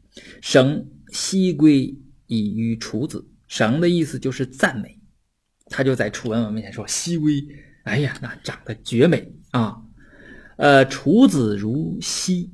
[0.40, 3.26] 省西归以于楚子。
[3.47, 5.01] 省的意思就是赞美，
[5.66, 7.43] 他就在楚文王面前说：“西归，
[7.85, 9.82] 哎呀，那长得绝美啊！
[10.59, 12.52] 呃，楚子如西，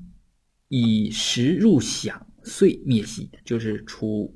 [0.69, 2.15] 以食入饷，
[2.45, 3.29] 遂灭西。
[3.45, 4.33] 就是楚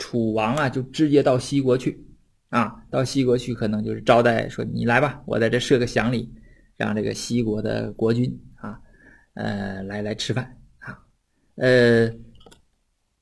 [0.00, 2.04] 楚王啊，就直接到西国去。
[2.48, 6.28] 啊，到西国去，可能就是招待说你来吧，我在这设个祥礼，
[6.76, 8.80] 让这个西国的国君啊，
[9.34, 10.98] 呃，来来吃饭啊，
[11.54, 12.12] 呃，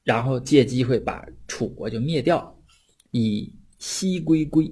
[0.03, 2.55] 然后借机会把楚国就灭掉。”
[3.11, 4.71] 以西归归，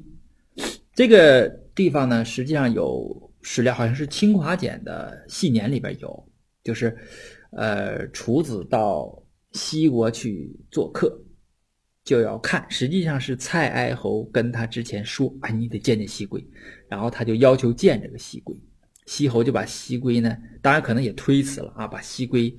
[0.93, 6.28] 这个地方呢，实际上有史料，好像是清华简的系年里边有，
[6.62, 6.95] 就是，
[7.53, 9.23] 呃，楚子到
[9.53, 11.19] 西国去做客，
[12.07, 16.43] 就要看，实际上是蔡哀侯跟他之前说，哎，你得见见西归，
[16.89, 18.57] 然后他就要求见这个西归，
[19.05, 22.57] 西侯就把西归呢，当然可能也推辞了啊，把西归，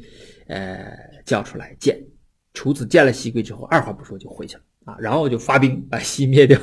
[0.48, 0.96] 呃，
[1.26, 1.98] 叫出来见，
[2.54, 4.64] 楚子见了西归之后，二话不说就回去了。
[4.86, 6.58] 啊，然后就发兵把西灭掉，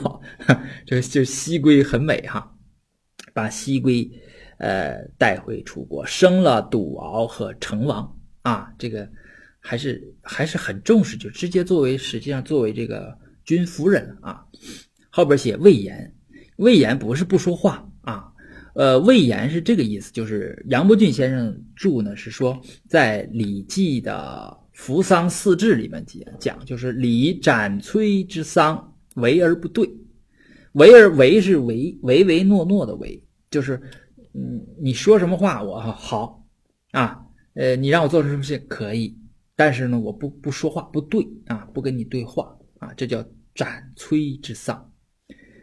[0.86, 2.54] 这个就西归很美哈，
[3.34, 4.10] 把西归
[4.56, 9.06] 呃带回楚国，生了赌敖和成王啊，这个
[9.66, 14.44] 还是还是很重视，就直接作为实际上作为这个君夫人啊。
[15.08, 16.14] 后边写魏延，
[16.56, 18.30] 魏延不是不说话啊，
[18.74, 24.54] 呃，魏延是这个意思，就是杨伯峻先生注呢是说在《礼记》的。
[24.76, 29.88] 《扶桑四志》里面讲讲，就是礼斩崔之丧，为而不对。
[30.72, 33.22] 为而为是唯唯唯诺诺的唯，
[33.52, 33.80] 就是
[34.32, 36.44] 嗯，你说什么话我好
[36.90, 37.22] 啊，
[37.54, 39.16] 呃，你让我做什么事情可以，
[39.56, 43.24] 但是呢，我不不说话不对啊，不跟你对话啊，这叫
[43.54, 44.90] 斩崔之丧。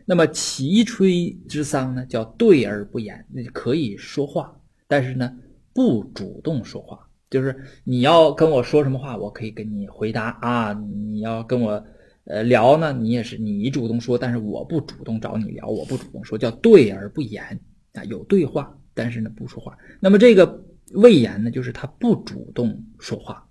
[0.05, 4.53] 那么齐吹之丧呢，叫对而不言，那可以说话，
[4.87, 5.31] 但是呢，
[5.73, 7.07] 不主动说话。
[7.29, 7.55] 就是
[7.85, 10.73] 你要跟我说什么话，我可以跟你回答啊。
[10.73, 11.81] 你要跟我
[12.25, 17.57] 呃聊呢，你也是你主动说，但是我不主动找你聊，我不主动说，叫对而不言
[17.93, 18.03] 啊。
[18.05, 19.77] 有对话，但是呢不说话。
[20.01, 20.61] 那么这个
[20.93, 23.47] 魏延呢，就是他不主动说话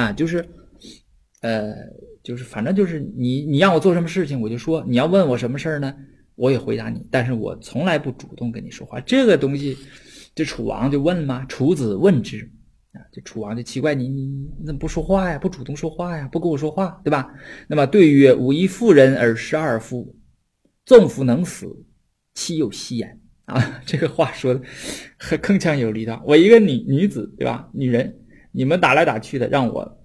[0.00, 0.48] 啊，就是
[1.42, 1.74] 呃，
[2.22, 4.82] 就是反正就是你你让我做什么事情，我就说。
[4.88, 5.94] 你要问我什么事儿呢，
[6.36, 8.98] 我也回答你，但是我从来不主动跟你说话。
[9.00, 9.76] 这个东西，
[10.34, 12.50] 这楚王就问嘛，楚子问之。
[12.92, 15.38] 啊，这楚王就奇怪你，你你怎么不说话呀？
[15.38, 16.26] 不主动说话呀？
[16.32, 17.30] 不跟我说话，对吧？
[17.68, 20.16] 那么对曰：“吾一妇人而十二夫，
[20.86, 21.66] 纵夫能死，
[22.32, 23.20] 岂有戏焉？”
[23.50, 24.62] 啊，这个话说的
[25.18, 26.22] 很铿锵有力的。
[26.24, 27.68] 我一个女女子，对吧？
[27.72, 28.19] 女人，
[28.52, 29.98] 你们打来打去的，让我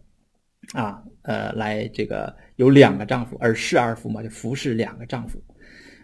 [0.74, 5.42] 啊，呃，来这个有两个丈夫，而侍二夫嘛，就服侍两个丈夫。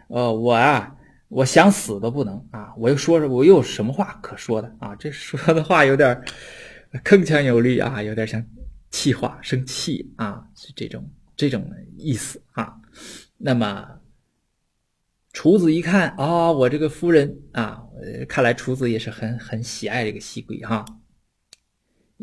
[0.08, 0.96] 呃，我啊，
[1.30, 2.74] 我想死都不能啊！
[2.78, 4.96] 我又说着，我又有什么话可说的啊？
[4.96, 6.22] 这说的话有点。
[7.06, 8.46] 铿锵有力啊，有点像
[8.90, 11.66] 气话，生气啊，是这种这种
[11.98, 12.76] 意思啊。
[13.38, 13.88] 那么
[15.32, 17.82] 楚子一看啊，我这个夫人啊，
[18.28, 20.84] 看来楚子也是很很喜爱这个西归哈。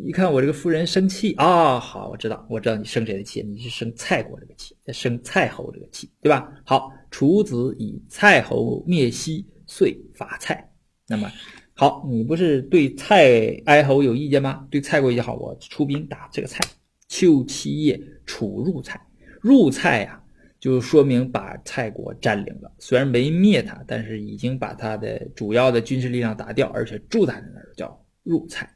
[0.04, 6.52] 一看我这个夫人生气啊，好，我知道，我知道你生谁的气，你是生蔡国这个气，生蔡侯这个气，对吧？
[6.64, 10.70] 好，楚子以蔡侯灭西，遂伐蔡。
[11.06, 11.30] 那么。
[11.74, 14.66] 好，你不是对蔡哀侯有意见吗？
[14.70, 16.60] 对蔡国也好，我出兵打这个蔡。
[17.08, 19.00] 秋七夜，楚入蔡，
[19.40, 20.22] 入蔡呀，
[20.60, 22.70] 就说明把蔡国占领了。
[22.78, 28.68] 虽然没灭他，但是已经把他的主要的军事力量打掉，而且住在那儿，叫入蔡。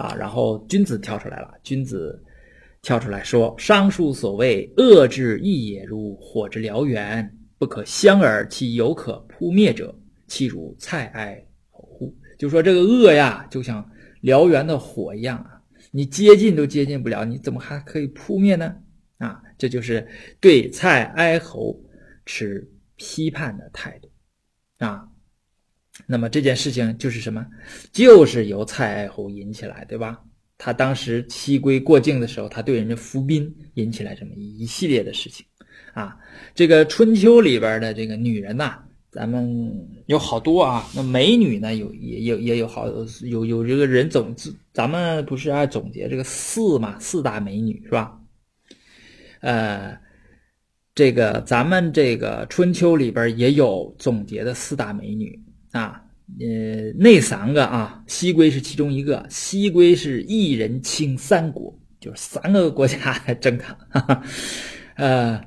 [0.00, 2.22] 啊，然后君子跳出来了，君子
[2.80, 8.48] 跳出来说：“商书所谓恶之亦也，如火之燎原，不可相耳。
[8.48, 9.94] 其犹可扑灭者，
[10.26, 11.46] 其如蔡哀。”
[12.38, 13.86] 就说这个恶呀，就像
[14.22, 15.60] 燎原的火一样啊，
[15.90, 18.74] 你接近都接近不了，你怎么还可以扑灭呢？
[19.18, 20.08] 啊，这就是
[20.40, 21.78] 对蔡哀侯
[22.24, 22.66] 持
[22.96, 24.08] 批判的态度
[24.78, 25.06] 啊。
[26.06, 27.46] 那么这件事情就是什么？
[27.92, 30.20] 就是由蔡爱侯引起来，对吧？
[30.58, 35.44] 他当时西归过境的时候，他对人家伏兵，引起来这么一系列的事情
[35.94, 36.16] 啊。
[36.54, 38.82] 这个春秋里边的这个女人呐。
[39.12, 39.74] 咱们
[40.06, 41.74] 有好多啊，那美女呢？
[41.74, 42.86] 有也有也有好
[43.24, 44.32] 有有这个人总，
[44.72, 46.96] 咱们不是爱总结这个四嘛？
[47.00, 48.16] 四大美女是吧？
[49.40, 49.98] 呃，
[50.94, 55.36] 这个咱们这个春秋里边也有总结的四大美女
[55.72, 56.02] 啊。
[56.38, 64.22] 呃，那三个啊，西归是其中一个，西归是一人倾三国，就是三个国家争他，
[64.96, 65.40] 呃。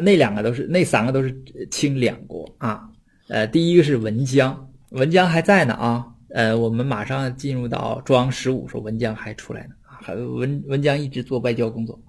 [0.00, 2.88] 那两个都是，那三个都是清两国啊。
[3.28, 12.02] 呃，第一个是文姜文姜还在呢啊，呃，我们马上进入到庄十五，说文姜还出来呢啊，还文文姜一直做外交工作，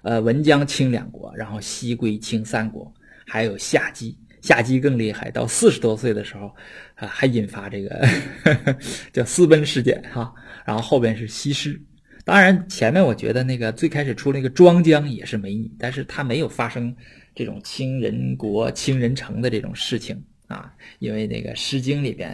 [0.00, 2.90] 呃，文姜清两国，然后西归清三国，
[3.26, 4.16] 还有夏姬，
[4.48, 6.46] 夏姬更厉害，到四十多岁的时候
[6.94, 8.08] 啊，还引发这个
[9.12, 10.32] 叫私奔事件哈，
[10.64, 11.78] 然后后边是西施，
[12.24, 16.96] 当然前面我觉得那个最开始出那个庄姜也是美女，但是她没有发生
[17.34, 20.24] 这种倾人国倾人城的这种事情。
[20.46, 22.30] 啊，因为那个《诗经》里边，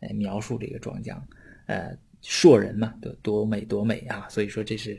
[0.00, 1.22] 呃，描述这个庄姜，
[1.66, 4.94] 呃，硕人嘛，多多美多美啊，所以说这是，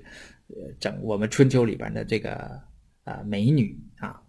[0.50, 2.62] 呃，整我们春秋里边的这个
[3.06, 4.22] 啊美女啊，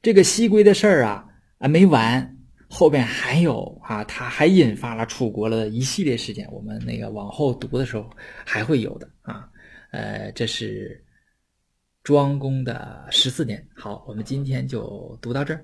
[0.00, 1.26] 这个西归的事儿啊
[1.60, 2.38] 啊没完，
[2.70, 8.08] 后边还有啊，他还引发了楚国的一系列事件，我们那个往后读的时候
[8.46, 9.46] 还会有的啊，
[9.90, 11.04] 呃，这是
[12.02, 13.62] 庄公的十四年。
[13.76, 15.62] 好，我们今天就读到这儿。